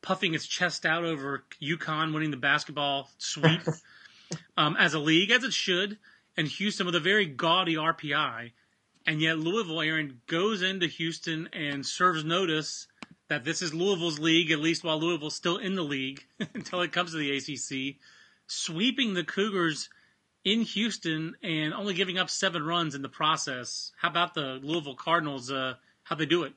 [0.02, 3.60] puffing its chest out over UConn winning the basketball sweep
[4.56, 5.98] um, as a league, as it should,
[6.36, 8.52] and Houston with a very gaudy RPI.
[9.06, 12.86] And yet Louisville, Aaron, goes into Houston and serves notice
[13.28, 16.24] that this is Louisville's league, at least while Louisville's still in the league
[16.54, 17.96] until it comes to the ACC
[18.48, 19.88] sweeping the Cougars
[20.44, 23.92] in Houston and only giving up seven runs in the process.
[24.00, 25.50] How about the Louisville Cardinals?
[25.50, 26.54] Uh, how they do it?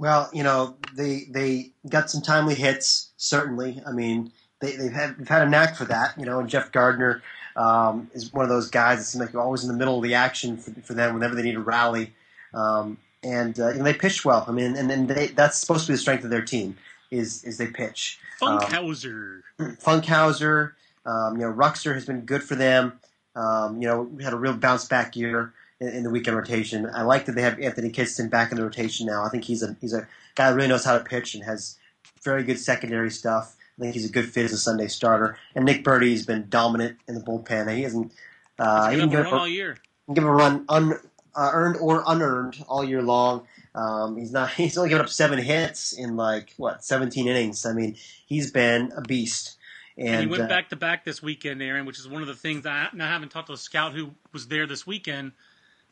[0.00, 3.10] Well, you know they they got some timely hits.
[3.18, 4.32] Certainly, I mean
[4.62, 6.18] they, they've had they've had a knack for that.
[6.18, 7.22] You know, and Jeff Gardner
[7.54, 10.14] um, is one of those guys that seems like always in the middle of the
[10.14, 12.14] action for, for them whenever they need a rally.
[12.54, 14.42] Um, and uh, and they pitch well.
[14.48, 16.78] I mean, and, and they, that's supposed to be the strength of their team
[17.10, 18.18] is is they pitch.
[18.40, 19.42] Funkhouser.
[19.58, 20.72] Funkhouser,
[21.04, 22.98] um, you know, Ruxer has been good for them.
[23.36, 26.88] Um, you know, we had a real bounce back year in, in the weekend rotation.
[26.92, 29.24] I like that they have Anthony Kidston back in the rotation now.
[29.24, 31.78] I think he's a he's a guy that really knows how to pitch and has
[32.22, 33.56] very good secondary stuff.
[33.78, 35.38] I think he's a good fit as a Sunday starter.
[35.54, 37.74] And Nick Burdi's been dominant in the bullpen.
[37.74, 38.12] He hasn't
[38.58, 39.78] uh, he He's been give up up all year.
[40.12, 40.94] give a run un,
[41.34, 43.46] uh, earned or unearned all year long.
[43.74, 44.50] Um, he's not.
[44.54, 47.64] He's only given up seven hits in like what 17 innings.
[47.64, 49.56] I mean, he's been a beast.
[49.96, 52.28] And, And he went uh, back to back this weekend, Aaron, which is one of
[52.28, 55.32] the things I, and I haven't talked to a scout who was there this weekend,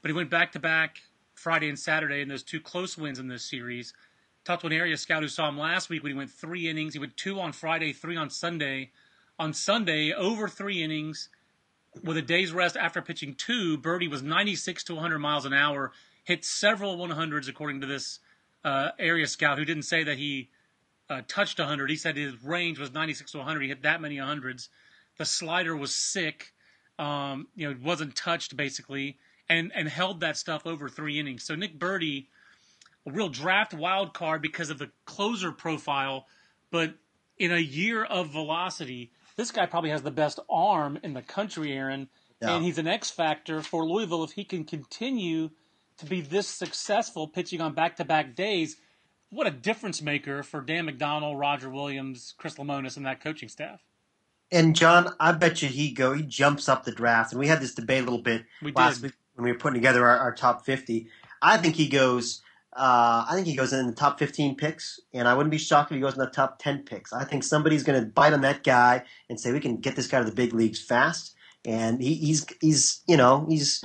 [0.03, 0.99] but he went back to back
[1.35, 3.95] Friday and Saturday in those two close wins in this series.
[4.45, 6.95] Talked to an area scout who saw him last week when he went three innings.
[6.95, 8.91] He went two on Friday, three on Sunday.
[9.39, 11.29] On Sunday, over three innings
[12.03, 15.93] with a day's rest after pitching two, Burdi was 96 to 100 miles an hour,
[16.25, 18.21] hit several 100s according to this
[18.65, 20.51] uh, area scout who didn't say that he
[21.09, 21.91] uh, touched 100.
[21.91, 23.63] He said his range was 96 to 100.
[23.63, 24.69] He hit that many 100s.
[25.19, 26.53] The slider was sick.
[26.99, 29.19] Um, you know, it wasn't touched basically,
[29.49, 31.45] and and held that stuff over three innings.
[31.45, 32.27] So Nick Burdi,
[33.07, 36.27] a real draft wild card because of the closer profile,
[36.71, 36.95] but
[37.39, 41.73] in a year of velocity, this guy probably has the best arm in the country,
[41.73, 42.09] Aaron.
[42.43, 42.57] Yeah.
[42.57, 45.51] And he's an X factor for Louisville if he can continue
[45.99, 48.77] to be this successful pitching on back to back days.
[49.31, 53.81] What a difference maker for Dan McDonnell, Roger Williams, Chris Lemonis, and that coaching staff.
[54.51, 57.33] And John, I bet you he go he jumps up the draft.
[57.33, 59.03] And we had this debate a little bit We last did.
[59.03, 61.09] week when we were putting together our, our top fifty.
[61.41, 62.43] I think he goes.
[62.77, 65.91] Uh, I think he goes in the top fifteen picks, and I wouldn't be shocked
[65.91, 67.13] if he goes in the top ten picks.
[67.13, 70.09] I think somebody's going to bite on that guy and say we can get this
[70.09, 71.35] guy to the big leagues fast.
[71.65, 73.85] And he, he's he's you know he's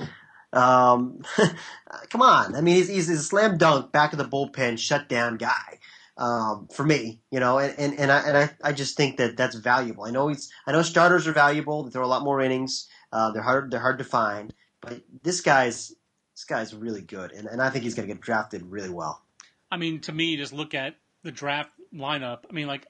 [0.52, 1.22] um,
[2.10, 2.56] come on.
[2.56, 5.78] I mean he's, he's a slam dunk back of the bullpen shutdown guy
[6.16, 9.36] um, for me, you know, and, and, and I and I, I just think that
[9.36, 10.04] that's valuable.
[10.04, 11.84] I know he's I know starters are valuable.
[11.84, 12.88] They throw a lot more innings.
[13.12, 14.54] Uh, they're hard they're hard to find,
[14.84, 15.94] but this guy's
[16.34, 19.22] this guy's really good, and, and I think he's going to get drafted really well.
[19.70, 22.40] I mean, to me, just look at the draft lineup.
[22.50, 22.86] I mean, like,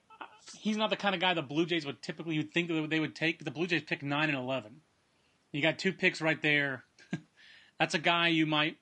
[0.58, 3.00] he's not the kind of guy the Blue Jays would typically you'd think that they
[3.00, 4.80] would take, but the Blue Jays pick 9 and 11.
[5.52, 6.84] You got two picks right there.
[7.78, 8.78] That's a guy you might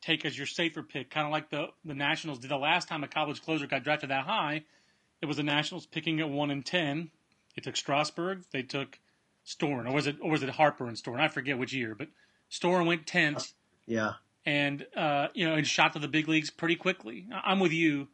[0.00, 3.04] take as your safer pick, kind of like the, the Nationals did the last time
[3.04, 4.62] a college closer got drafted that high.
[5.20, 7.10] It was the Nationals picking at 1 and 10.
[7.56, 8.98] They took Strasburg, they took
[9.44, 11.20] Storen, or was it or was it Harper and Storen?
[11.20, 12.08] I forget which year, but
[12.50, 13.52] Storen went 10th
[13.86, 14.14] Yeah,
[14.46, 17.26] and uh, you know, and shot to the big leagues pretty quickly.
[17.44, 18.08] I'm with you.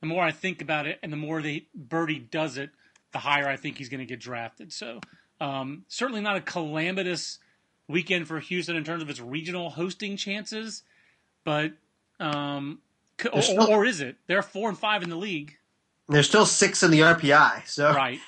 [0.00, 2.70] The more I think about it, and the more they Burdi does it,
[3.12, 4.72] the higher I think he's going to get drafted.
[4.72, 5.00] So
[5.40, 7.38] um, certainly not a calamitous
[7.88, 10.82] weekend for Houston in terms of its regional hosting chances,
[11.44, 11.72] but
[12.20, 12.78] um,
[13.32, 14.16] or, still- or is it?
[14.26, 15.56] They're four and five in the league,
[16.08, 18.18] They're still six in the RPI, so right?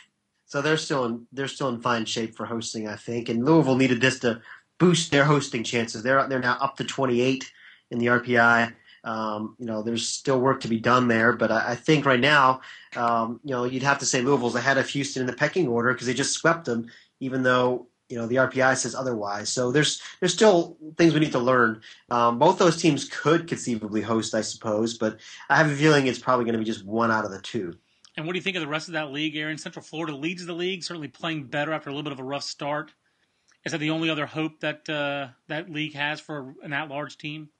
[0.47, 3.28] so they're still in they're still in fine shape for hosting, I think.
[3.28, 4.41] And Louisville needed this to
[4.80, 6.02] boost their hosting chances.
[6.02, 7.52] They're they're now up to 28
[7.92, 8.74] in the RPI.
[9.04, 12.20] Um, you know, there's still work to be done there, but I, I think right
[12.20, 12.60] now,
[12.96, 15.92] um, you know, you'd have to say Louisville's ahead of Houston in the pecking order
[15.92, 19.48] because they just swept them, even though you know the RPI says otherwise.
[19.48, 21.80] So there's there's still things we need to learn.
[22.10, 25.18] Um, both those teams could conceivably host, I suppose, but
[25.48, 27.76] I have a feeling it's probably going to be just one out of the two.
[28.16, 29.56] And what do you think of the rest of that league, Aaron?
[29.56, 32.42] Central Florida leads the league, certainly playing better after a little bit of a rough
[32.42, 32.92] start.
[33.64, 37.50] Is that the only other hope that uh, that league has for an at-large team?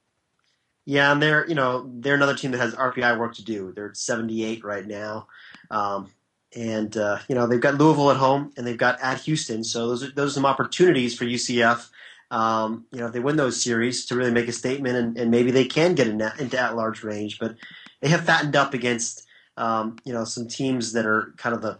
[0.85, 3.71] Yeah, and they're you know they're another team that has RPI work to do.
[3.75, 5.27] They're at 78 right now,
[5.69, 6.09] um,
[6.55, 9.63] and uh, you know they've got Louisville at home and they've got at Houston.
[9.63, 11.89] So those are, those are some opportunities for UCF.
[12.31, 15.29] Um, you know, if they win those series to really make a statement, and, and
[15.29, 17.37] maybe they can get in, into at-large range.
[17.37, 17.57] But
[17.99, 19.27] they have fattened up against
[19.57, 21.77] um, you know some teams that are kind of the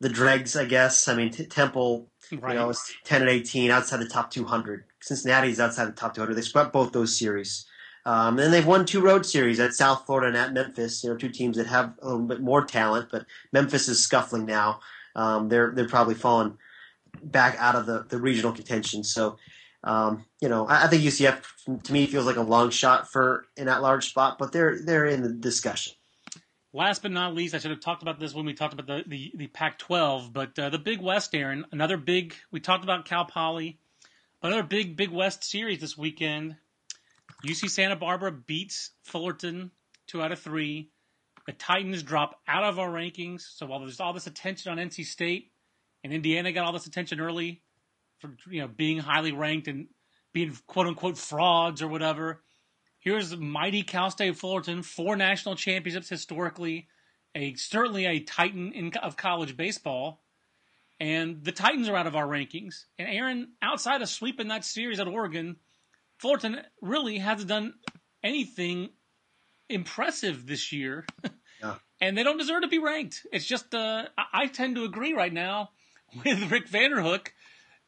[0.00, 1.08] the dregs, I guess.
[1.08, 2.52] I mean, Temple, right.
[2.52, 4.84] you know, is 10 and 18 outside the top 200.
[5.00, 6.34] Cincinnati's outside the top 200.
[6.34, 7.66] They swept both those series.
[8.06, 11.04] Um, and they've won two road series at South Florida and at Memphis.
[11.04, 14.46] You know, two teams that have a little bit more talent, but Memphis is scuffling
[14.46, 14.80] now.
[15.14, 16.56] Um, they're they're probably falling
[17.22, 19.04] back out of the, the regional contention.
[19.04, 19.36] So,
[19.84, 23.46] um, you know, I, I, think UCF to me feels like a long shot for
[23.56, 25.94] an at large spot, but they're they're in the discussion.
[26.72, 29.04] Last but not least, I should have talked about this when we talked about the
[29.06, 32.34] the, the Pac-12, but uh, the Big West, Aaron, another big.
[32.52, 33.80] We talked about Cal Poly,
[34.42, 36.56] another big Big West series this weekend.
[37.44, 39.72] UC Santa Barbara beats Fullerton
[40.06, 40.90] two out of three.
[41.46, 43.40] The Titans drop out of our rankings.
[43.40, 45.50] So while there's all this attention on NC State
[46.04, 47.62] and Indiana got all this attention early
[48.18, 49.88] for you know being highly ranked and
[50.32, 52.42] being quote unquote frauds or whatever,
[53.00, 56.88] here's mighty Cal State Fullerton, four national championships historically,
[57.34, 60.22] a certainly a titan in, of college baseball.
[61.00, 62.84] And the Titans are out of our rankings.
[62.98, 65.56] And Aaron, outside of sweeping that series at Oregon,
[66.18, 67.72] Fullerton really hasn't done
[68.22, 68.90] anything
[69.70, 71.06] impressive this year.
[71.62, 71.76] Yeah.
[72.02, 73.26] and they don't deserve to be ranked.
[73.32, 75.70] It's just, uh, I tend to agree right now
[76.24, 77.28] with Rick Vanderhook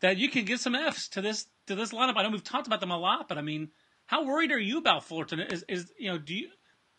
[0.00, 2.16] that you can give some F's to this to this lineup.
[2.16, 3.68] I know we've talked about them a lot, but I mean,
[4.06, 5.40] how worried are you about Fullerton?
[5.40, 6.48] Is is you know, do you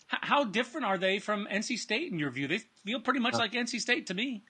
[0.07, 2.47] how different are they from NC State in your view?
[2.47, 4.43] They feel pretty much like NC State to me.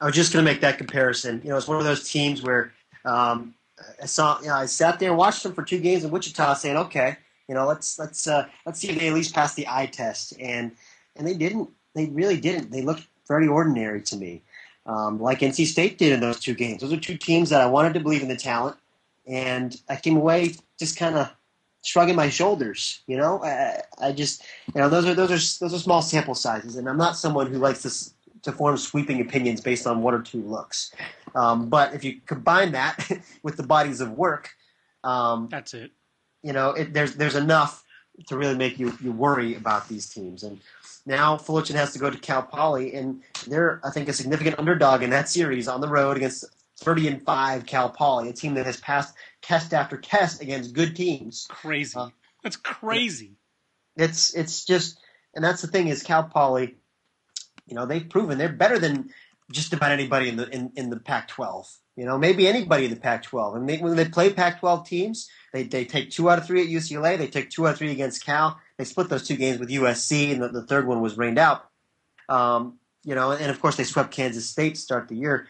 [0.00, 1.40] I was just going to make that comparison.
[1.44, 2.72] You know, it's one of those teams where
[3.04, 3.54] um,
[4.02, 6.54] I saw, you know, I sat there and watched them for two games in Wichita,
[6.54, 7.16] saying, okay,
[7.48, 10.34] you know, let's let's uh, let's see if they at least pass the eye test,
[10.40, 10.72] and
[11.16, 11.70] and they didn't.
[11.94, 12.70] They really didn't.
[12.70, 14.42] They looked very ordinary to me,
[14.86, 16.80] um, like NC State did in those two games.
[16.80, 18.76] Those are two teams that I wanted to believe in the talent,
[19.26, 21.30] and I came away just kind of
[21.84, 23.02] shrugging my shoulders.
[23.06, 24.42] You know, I, I just,
[24.74, 27.46] you know, those are those are those are small sample sizes, and I'm not someone
[27.46, 30.92] who likes to to form sweeping opinions based on one or two looks.
[31.34, 33.08] Um, but if you combine that
[33.42, 34.50] with the bodies of work,
[35.04, 35.92] um, that's it.
[36.42, 37.84] You know, it, there's there's enough
[38.26, 40.42] to really make you you worry about these teams.
[40.42, 40.60] And
[41.06, 45.02] now Fullerton has to go to Cal Poly, and they're I think a significant underdog
[45.02, 46.44] in that series on the road against
[46.80, 50.96] 30 and five Cal Poly, a team that has passed test after test against good
[50.96, 51.46] teams.
[51.48, 51.96] Crazy.
[51.96, 52.08] Uh,
[52.42, 53.36] that's crazy.
[53.96, 54.98] It's it's just,
[55.34, 56.76] and that's the thing is Cal Poly.
[57.66, 59.10] You know they've proven they're better than
[59.50, 61.76] just about anybody in the in, in the Pac-12.
[61.96, 63.56] You know, maybe anybody in the Pac-12.
[63.56, 66.68] And they, when they play Pac-12 teams, they they take two out of three at
[66.68, 67.18] UCLA.
[67.18, 68.58] They take two out of three against Cal.
[68.76, 71.68] They split those two games with USC, and the, the third one was rained out.
[72.28, 75.46] Um, you know, and of course they swept Kansas State to start the year.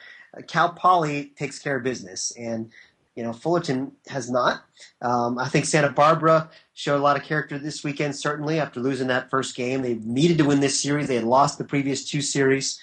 [0.47, 2.71] Cal Poly takes care of business, and
[3.15, 4.63] you know Fullerton has not.
[5.01, 8.17] Um, I think Santa Barbara showed a lot of character this weekend.
[8.17, 11.09] Certainly, after losing that first game, they needed to win this series.
[11.09, 12.81] They had lost the previous two series.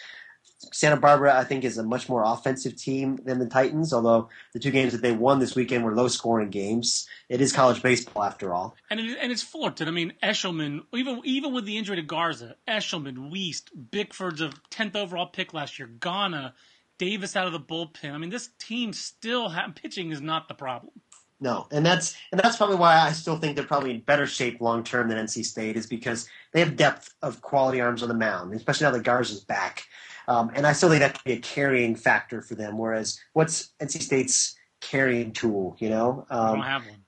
[0.74, 3.92] Santa Barbara, I think, is a much more offensive team than the Titans.
[3.92, 7.82] Although the two games that they won this weekend were low-scoring games, it is college
[7.82, 8.76] baseball after all.
[8.90, 9.88] And it, and it's Fullerton.
[9.88, 14.96] I mean, Eshelman, even even with the injury to Garza, Eshelman, Weist, Bickford's a tenth
[14.96, 16.54] overall pick last year, Gauna,
[17.02, 18.14] Davis out of the bullpen.
[18.14, 20.94] I mean, this team still ha- pitching is not the problem.
[21.40, 24.62] No, and that's and that's probably why I still think they're probably in better shape
[24.62, 28.14] long term than NC State is because they have depth of quality arms on the
[28.14, 29.84] mound, especially now that Garza's back.
[30.28, 32.78] Um, and I still think that could be a carrying factor for them.
[32.78, 35.76] Whereas, what's NC State's carrying tool?
[35.80, 37.04] You know, um, I don't have one.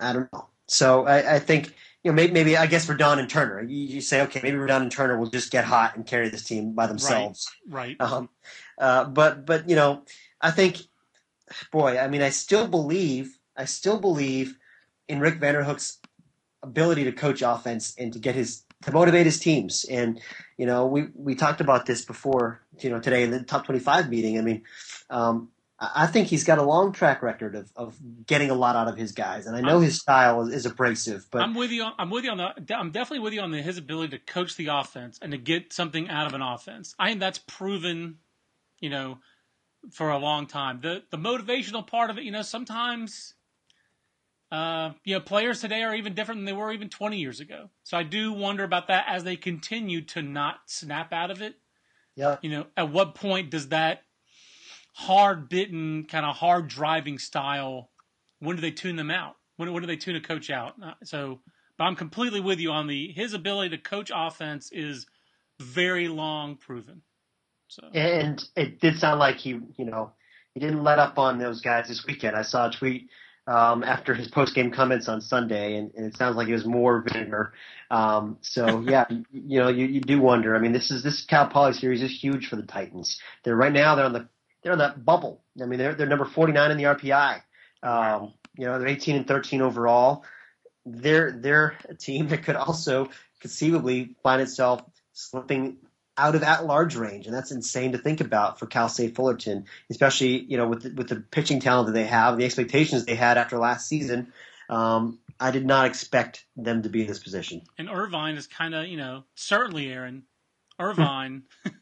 [0.00, 0.46] I don't know.
[0.66, 3.60] So I, I think you know, maybe, maybe I guess Rodon and Turner.
[3.60, 6.44] You, you, say, okay, maybe Rodon and Turner will just get hot and carry this
[6.44, 7.50] team by themselves.
[7.68, 7.96] Right.
[8.00, 8.10] right.
[8.10, 8.30] Um,
[8.80, 10.02] uh, but but you know,
[10.40, 10.78] I think,
[11.70, 14.56] boy, I mean, I still believe, I still believe
[15.06, 15.98] in Rick Vanderhook's
[16.62, 19.84] ability to coach offense and to get his to motivate his teams.
[19.84, 20.20] And
[20.56, 23.80] you know, we we talked about this before, you know, today in the top twenty
[23.80, 24.38] five meeting.
[24.38, 24.62] I mean.
[25.10, 25.50] Um,
[25.82, 28.98] I think he's got a long track record of, of getting a lot out of
[28.98, 31.26] his guys, and I know I'm, his style is, is, abrasive.
[31.30, 31.84] But I'm with you.
[31.84, 32.76] On, I'm with you on the.
[32.76, 35.72] I'm definitely with you on the, his ability to coach the offense and to get
[35.72, 36.94] something out of an offense.
[36.98, 38.18] I think that's proven,
[38.80, 39.18] you know,
[39.90, 40.80] for a long time.
[40.80, 43.34] The the motivational part of it, you know, sometimes
[44.52, 47.70] uh, you know, players today are even different than they were even 20 years ago.
[47.84, 51.54] So I do wonder about that as they continue to not snap out of it.
[52.16, 52.36] Yeah.
[52.42, 54.02] You know, at what point does that
[54.92, 57.90] hard bitten, kind of hard driving style,
[58.40, 59.36] when do they tune them out?
[59.56, 60.74] When, when do they tune a coach out?
[60.82, 61.40] Uh, so,
[61.78, 65.06] but I'm completely with you on the his ability to coach offense is
[65.60, 67.02] very long proven.
[67.70, 70.10] So and it did sound like he, you know,
[70.54, 72.36] he didn't let up on those guys this weekend.
[72.36, 73.08] I saw a tweet
[73.46, 76.66] um, after his post game comments on Sunday, and, and, it sounds like it was
[76.66, 77.52] more vinegar.
[77.88, 80.56] Um, so yeah, you know, you, you do wonder.
[80.56, 83.20] I mean, this is this Cal Poly series is huge for the Titans.
[83.44, 84.28] They're right now they're on the
[84.62, 85.44] they're on that bubble.
[85.62, 87.40] I mean, they're they're number 49 in the RPI.
[87.84, 90.24] Um, you know, they're 18 and 13 overall.
[90.84, 93.10] They're they're a team that could also
[93.40, 95.76] conceivably find itself slipping
[96.20, 99.64] out of at large range, and that's insane to think about for Cal State Fullerton,
[99.88, 103.14] especially you know with the, with the pitching talent that they have, the expectations they
[103.14, 104.32] had after last season.
[104.68, 107.62] Um, I did not expect them to be in this position.
[107.78, 110.24] And Irvine is kind of you know certainly Aaron
[110.78, 111.44] Irvine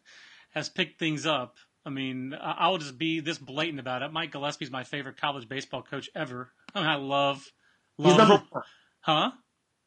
[0.50, 1.56] has picked things up.
[1.84, 4.12] I mean, I'll just be this blatant about it.
[4.12, 6.52] Mike Gillespie is my favorite college baseball coach ever.
[6.74, 7.50] I, mean, I love,
[7.96, 8.62] love, He's number one.
[9.00, 9.30] huh?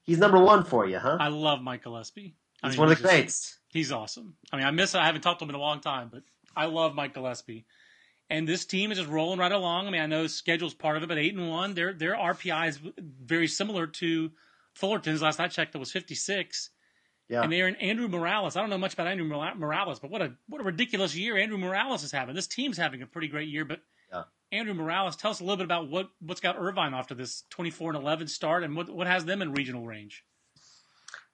[0.03, 1.17] He's number one for you, huh?
[1.19, 2.21] I love Mike Gillespie.
[2.23, 2.33] He's
[2.63, 3.59] I mean, one of the greats.
[3.71, 4.35] He's awesome.
[4.51, 4.95] I mean, I miss.
[4.95, 6.23] I haven't talked to him in a long time, but
[6.55, 7.65] I love Mike Gillespie.
[8.29, 9.87] And this team is just rolling right along.
[9.87, 12.69] I mean, I know schedule's part of it, but eight and one, their their RPI
[12.69, 14.31] is very similar to
[14.73, 15.21] Fullerton's.
[15.21, 16.69] Last I checked, it was fifty six.
[17.29, 17.43] Yeah.
[17.43, 18.57] And they're in Andrew Morales.
[18.57, 21.57] I don't know much about Andrew Morales, but what a what a ridiculous year Andrew
[21.57, 22.35] Morales is having.
[22.35, 23.79] This team's having a pretty great year, but
[24.11, 24.23] yeah.
[24.51, 27.43] Andrew Morales, tell us a little bit about what what's got Irvine off to this
[27.49, 30.25] twenty four and eleven start, and what what has them in regional range.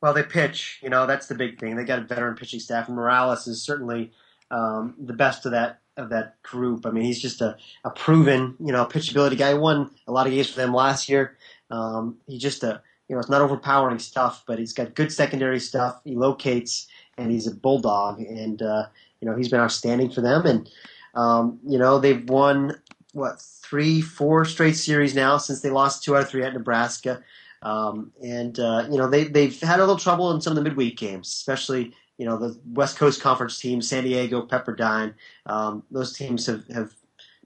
[0.01, 0.79] Well, they pitch.
[0.83, 1.75] You know, that's the big thing.
[1.75, 4.11] They got a veteran pitching staff, and Morales is certainly
[4.51, 6.85] um, the best of that of that group.
[6.85, 9.53] I mean, he's just a, a proven, you know, pitchability guy.
[9.53, 11.37] He won a lot of games for them last year.
[11.71, 15.59] Um, he's just a, you know, it's not overpowering stuff, but he's got good secondary
[15.59, 15.99] stuff.
[16.03, 16.87] He locates,
[17.17, 18.85] and he's a bulldog, and uh,
[19.19, 20.45] you know, he's been outstanding for them.
[20.45, 20.69] And
[21.15, 22.79] um, you know, they've won
[23.13, 27.23] what three, four straight series now since they lost two out of three at Nebraska.
[27.61, 30.69] Um, and uh, you know they they've had a little trouble in some of the
[30.69, 35.13] midweek games, especially you know the West Coast Conference teams, San Diego, Pepperdine.
[35.45, 36.93] Um, those teams have, have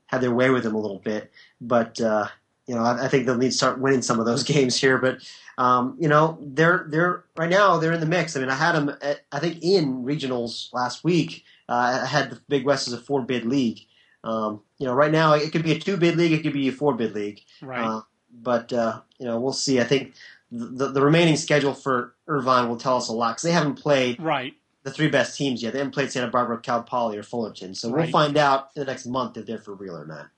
[0.07, 2.27] had their way with them a little bit, but uh,
[2.67, 4.97] you know I, I, think they'll need to start winning some of those games here.
[4.97, 5.19] But
[5.57, 8.35] um, you know they're they're right now they're in the mix.
[8.35, 11.45] I mean I had them at, I think in regionals last week.
[11.69, 13.79] Uh, I had the Big West as a four bid league.
[14.23, 16.67] Um, you know, right now it could be a two bid league, it could be
[16.67, 17.41] a four bid league.
[17.61, 18.01] Right.
[18.33, 19.79] But uh, you know we'll see.
[19.79, 20.13] I think
[20.51, 24.19] the, the remaining schedule for Irvine will tell us a lot because they haven't played
[24.19, 24.53] right
[24.83, 25.73] the three best teams yet.
[25.73, 27.75] They haven't played Santa Barbara, Cal Poly, or Fullerton.
[27.75, 30.29] So we'll find out in the next month if they're for real or not.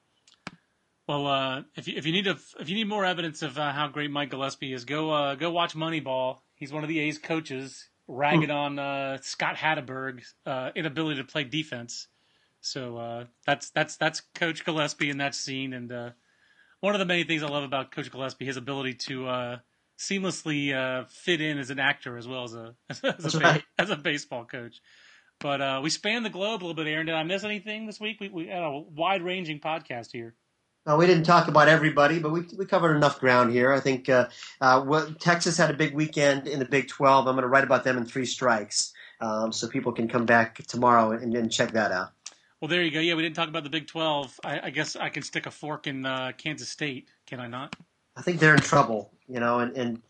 [1.08, 3.72] Well, uh, if you if you need a, if you need more evidence of uh,
[3.72, 6.38] how great Mike Gillespie is, go uh, go watch Moneyball.
[6.56, 8.52] He's one of the A's coaches, ragging hmm.
[8.52, 12.08] on uh, Scott Hatteberg's uh, inability to play defense.
[12.62, 16.14] So uh, that's that's that's Coach Gillespie in that scene, and
[16.84, 19.58] one of the many things I love about Coach Gillespie, his ability to uh,
[19.98, 23.64] seamlessly uh, fit in as an actor as well as a as, a, right.
[23.80, 24.82] as a baseball coach.
[25.40, 27.06] But uh, we spanned the globe a little bit, Aaron.
[27.06, 28.18] Did I miss anything this week?
[28.20, 30.36] We, we had a wide ranging podcast here.
[30.86, 33.72] No, we didn't talk about everybody, but we, we covered enough ground here.
[33.72, 34.28] I think uh,
[34.60, 37.28] uh, well, Texas had a big weekend in the Big 12.
[37.28, 40.58] I'm going to write about them in three strikes um, so people can come back
[40.68, 42.10] tomorrow and, and check that out.
[42.64, 43.02] Well, there you go.
[43.02, 44.40] Yeah, we didn't talk about the Big 12.
[44.46, 47.76] I, I guess I can stick a fork in uh, Kansas State, can I not?
[48.16, 50.02] I think they're in trouble, you know, and, and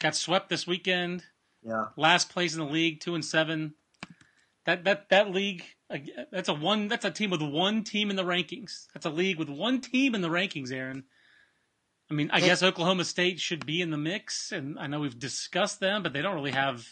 [0.00, 1.24] got swept this weekend.
[1.62, 3.72] Yeah, last place in the league, two and seven.
[4.66, 5.64] That that that league,
[6.30, 6.88] that's a one.
[6.88, 8.84] That's a team with one team in the rankings.
[8.92, 11.04] That's a league with one team in the rankings, Aaron.
[12.10, 15.18] I mean, I guess Oklahoma State should be in the mix, and I know we've
[15.18, 16.86] discussed them, but they don't really have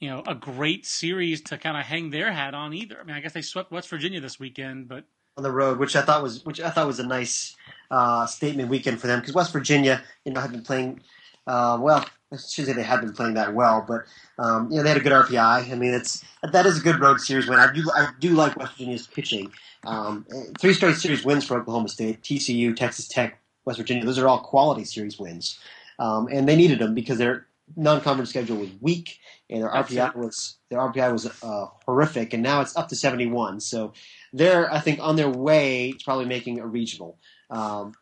[0.00, 2.98] you know, a great series to kind of hang their hat on either.
[3.00, 5.04] I mean, I guess they swept West Virginia this weekend, but
[5.36, 7.56] on the road, which I thought was which I thought was a nice
[7.90, 11.00] uh, statement weekend for them because West Virginia, you know, had been playing
[11.46, 12.04] uh, well.
[12.30, 14.04] I should say they had been playing that well, but
[14.38, 15.72] um, you know they had a good RPI.
[15.72, 17.58] I mean, it's that is a good road series win.
[17.58, 19.50] I do I do like West Virginia's pitching.
[19.84, 20.26] Um,
[20.58, 24.04] three straight series wins for Oklahoma State, TCU, Texas Tech, West Virginia.
[24.04, 25.58] Those are all quality series wins,
[25.98, 27.46] um, and they needed them because their
[27.76, 29.18] non-conference schedule was weak
[29.50, 33.60] and their RPI was their RPI was uh, horrific, and now it's up to 71.
[33.60, 33.92] So
[34.32, 37.18] they're I think on their way to probably making a regional,
[37.50, 37.94] um,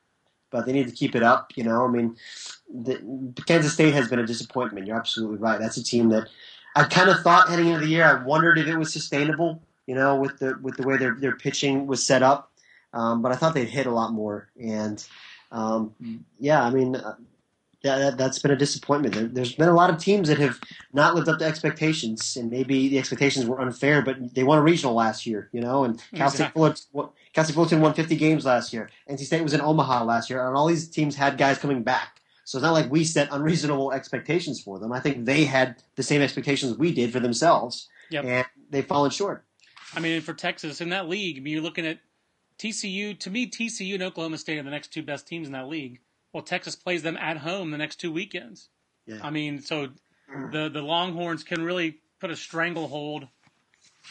[0.50, 1.52] but they need to keep it up.
[1.56, 2.16] You know, I mean,
[2.72, 4.86] the, Kansas State has been a disappointment.
[4.86, 5.60] You're absolutely right.
[5.60, 6.28] That's a team that
[6.74, 8.04] I kind of thought heading into the year.
[8.04, 9.62] I wondered if it was sustainable.
[9.86, 12.52] you know, with the with the way their their pitching was set up.
[12.92, 15.04] Um, but I thought they'd hit a lot more, and
[15.52, 15.94] um,
[16.40, 16.96] yeah, I mean.
[17.82, 19.14] That, has been a disappointment.
[19.14, 20.58] There, has been a lot of teams that have
[20.92, 24.02] not lived up to expectations, and maybe the expectations were unfair.
[24.02, 27.54] But they won a regional last year, you know, and Cal State Fullerton, Cal State
[27.54, 28.90] Fullerton won 50 games last year.
[29.08, 32.20] NC State was in Omaha last year, and all these teams had guys coming back.
[32.44, 34.92] So it's not like we set unreasonable expectations for them.
[34.92, 38.24] I think they had the same expectations we did for themselves, yep.
[38.24, 39.44] and they've fallen short.
[39.94, 41.98] I mean, for Texas in that league, I mean, you're looking at
[42.58, 43.18] TCU.
[43.18, 46.00] To me, TCU and Oklahoma State are the next two best teams in that league.
[46.36, 48.68] Well, Texas plays them at home the next two weekends.
[49.06, 49.20] Yeah.
[49.22, 49.88] I mean, so
[50.52, 53.26] the the Longhorns can really put a stranglehold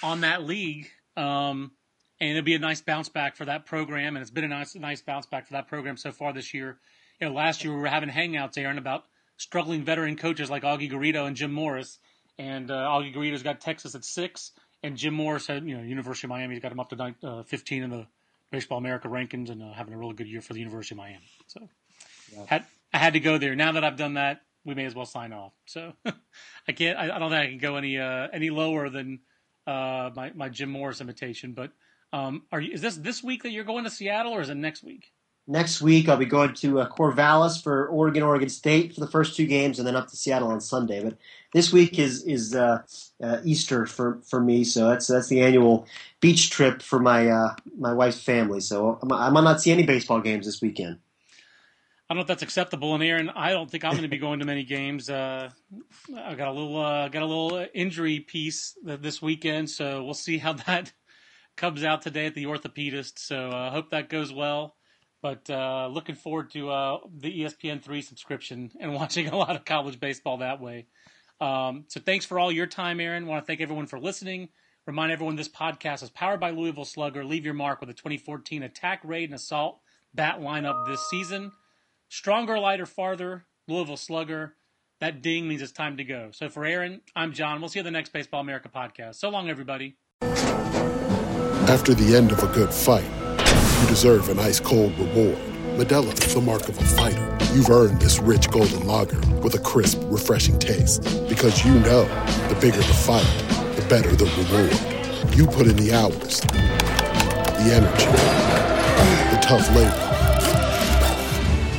[0.02, 1.74] on that league, um,
[2.20, 4.16] and it'll be a nice bounce back for that program.
[4.16, 6.80] And it's been a nice nice bounce back for that program so far this year.
[7.22, 9.04] You know, last year we were having hangouts, Aaron, about
[9.38, 12.00] struggling veteran coaches like Augie Garrido and Jim Morris.
[12.40, 14.52] And uh, Augie Garrido's got Texas at six,
[14.82, 17.84] and Jim Morris had, you know, University of Miami's got him up to uh, 15
[17.84, 18.08] in the
[18.50, 21.30] Baseball America rankings and uh, having a really good year for the University of Miami.
[21.46, 21.70] So
[22.34, 22.44] yeah.
[22.48, 23.56] had, I had to go there.
[23.56, 25.54] Now that I've done that, we may as well sign off.
[25.66, 25.94] So
[26.68, 26.98] I can't.
[26.98, 29.20] I, I, don't think I can go any uh, any lower than
[29.68, 31.54] uh, my my Jim Morris imitation.
[31.54, 31.72] But
[32.12, 32.74] um, are you?
[32.74, 35.12] Is this this week that you're going to Seattle, or is it next week?
[35.48, 39.36] Next week, I'll be going to uh, Corvallis for Oregon, Oregon State for the first
[39.36, 41.04] two games, and then up to Seattle on Sunday.
[41.04, 41.18] But
[41.54, 42.82] this week is is uh,
[43.22, 45.86] uh, Easter for, for me, so that's that's the annual
[46.20, 48.60] beach trip for my uh, my wife's family.
[48.60, 50.98] So I'm, I might not see any baseball games this weekend.
[52.08, 52.94] I don't know if that's acceptable.
[52.94, 55.10] And Aaron, I don't think I'm going to be going to many games.
[55.10, 55.50] Uh,
[56.16, 60.38] I got a little uh, got a little injury piece this weekend, so we'll see
[60.38, 60.94] how that
[61.56, 63.18] comes out today at the orthopedist.
[63.18, 64.76] So I uh, hope that goes well.
[65.24, 69.66] But uh, looking forward to uh, the ESPN three subscription and watching a lot of
[69.66, 70.86] college baseball that way.
[71.42, 73.26] Um, so thanks for all your time, Aaron.
[73.26, 74.50] Want to thank everyone for listening.
[74.86, 77.26] Remind everyone this podcast is powered by Louisville Slugger.
[77.26, 79.80] Leave your mark with a 2014 attack, raid, and assault
[80.14, 81.52] bat lineup this season.
[82.10, 83.46] Stronger, lighter, farther.
[83.68, 84.56] Louisville Slugger.
[85.02, 86.30] That ding means it's time to go.
[86.32, 87.60] So for Aaron, I'm John.
[87.60, 89.16] We'll see you the next Baseball America podcast.
[89.16, 89.98] So long, everybody.
[91.68, 93.04] After the end of a good fight,
[93.82, 95.38] you deserve an ice cold reward.
[95.78, 97.38] Modelo is the mark of a fighter.
[97.54, 101.04] You've earned this rich golden lager with a crisp, refreshing taste.
[101.28, 102.04] Because you know
[102.48, 103.26] the bigger the fight,
[103.76, 105.36] the better the reward.
[105.36, 108.06] You put in the hours, the energy,
[109.36, 110.05] the tough labor.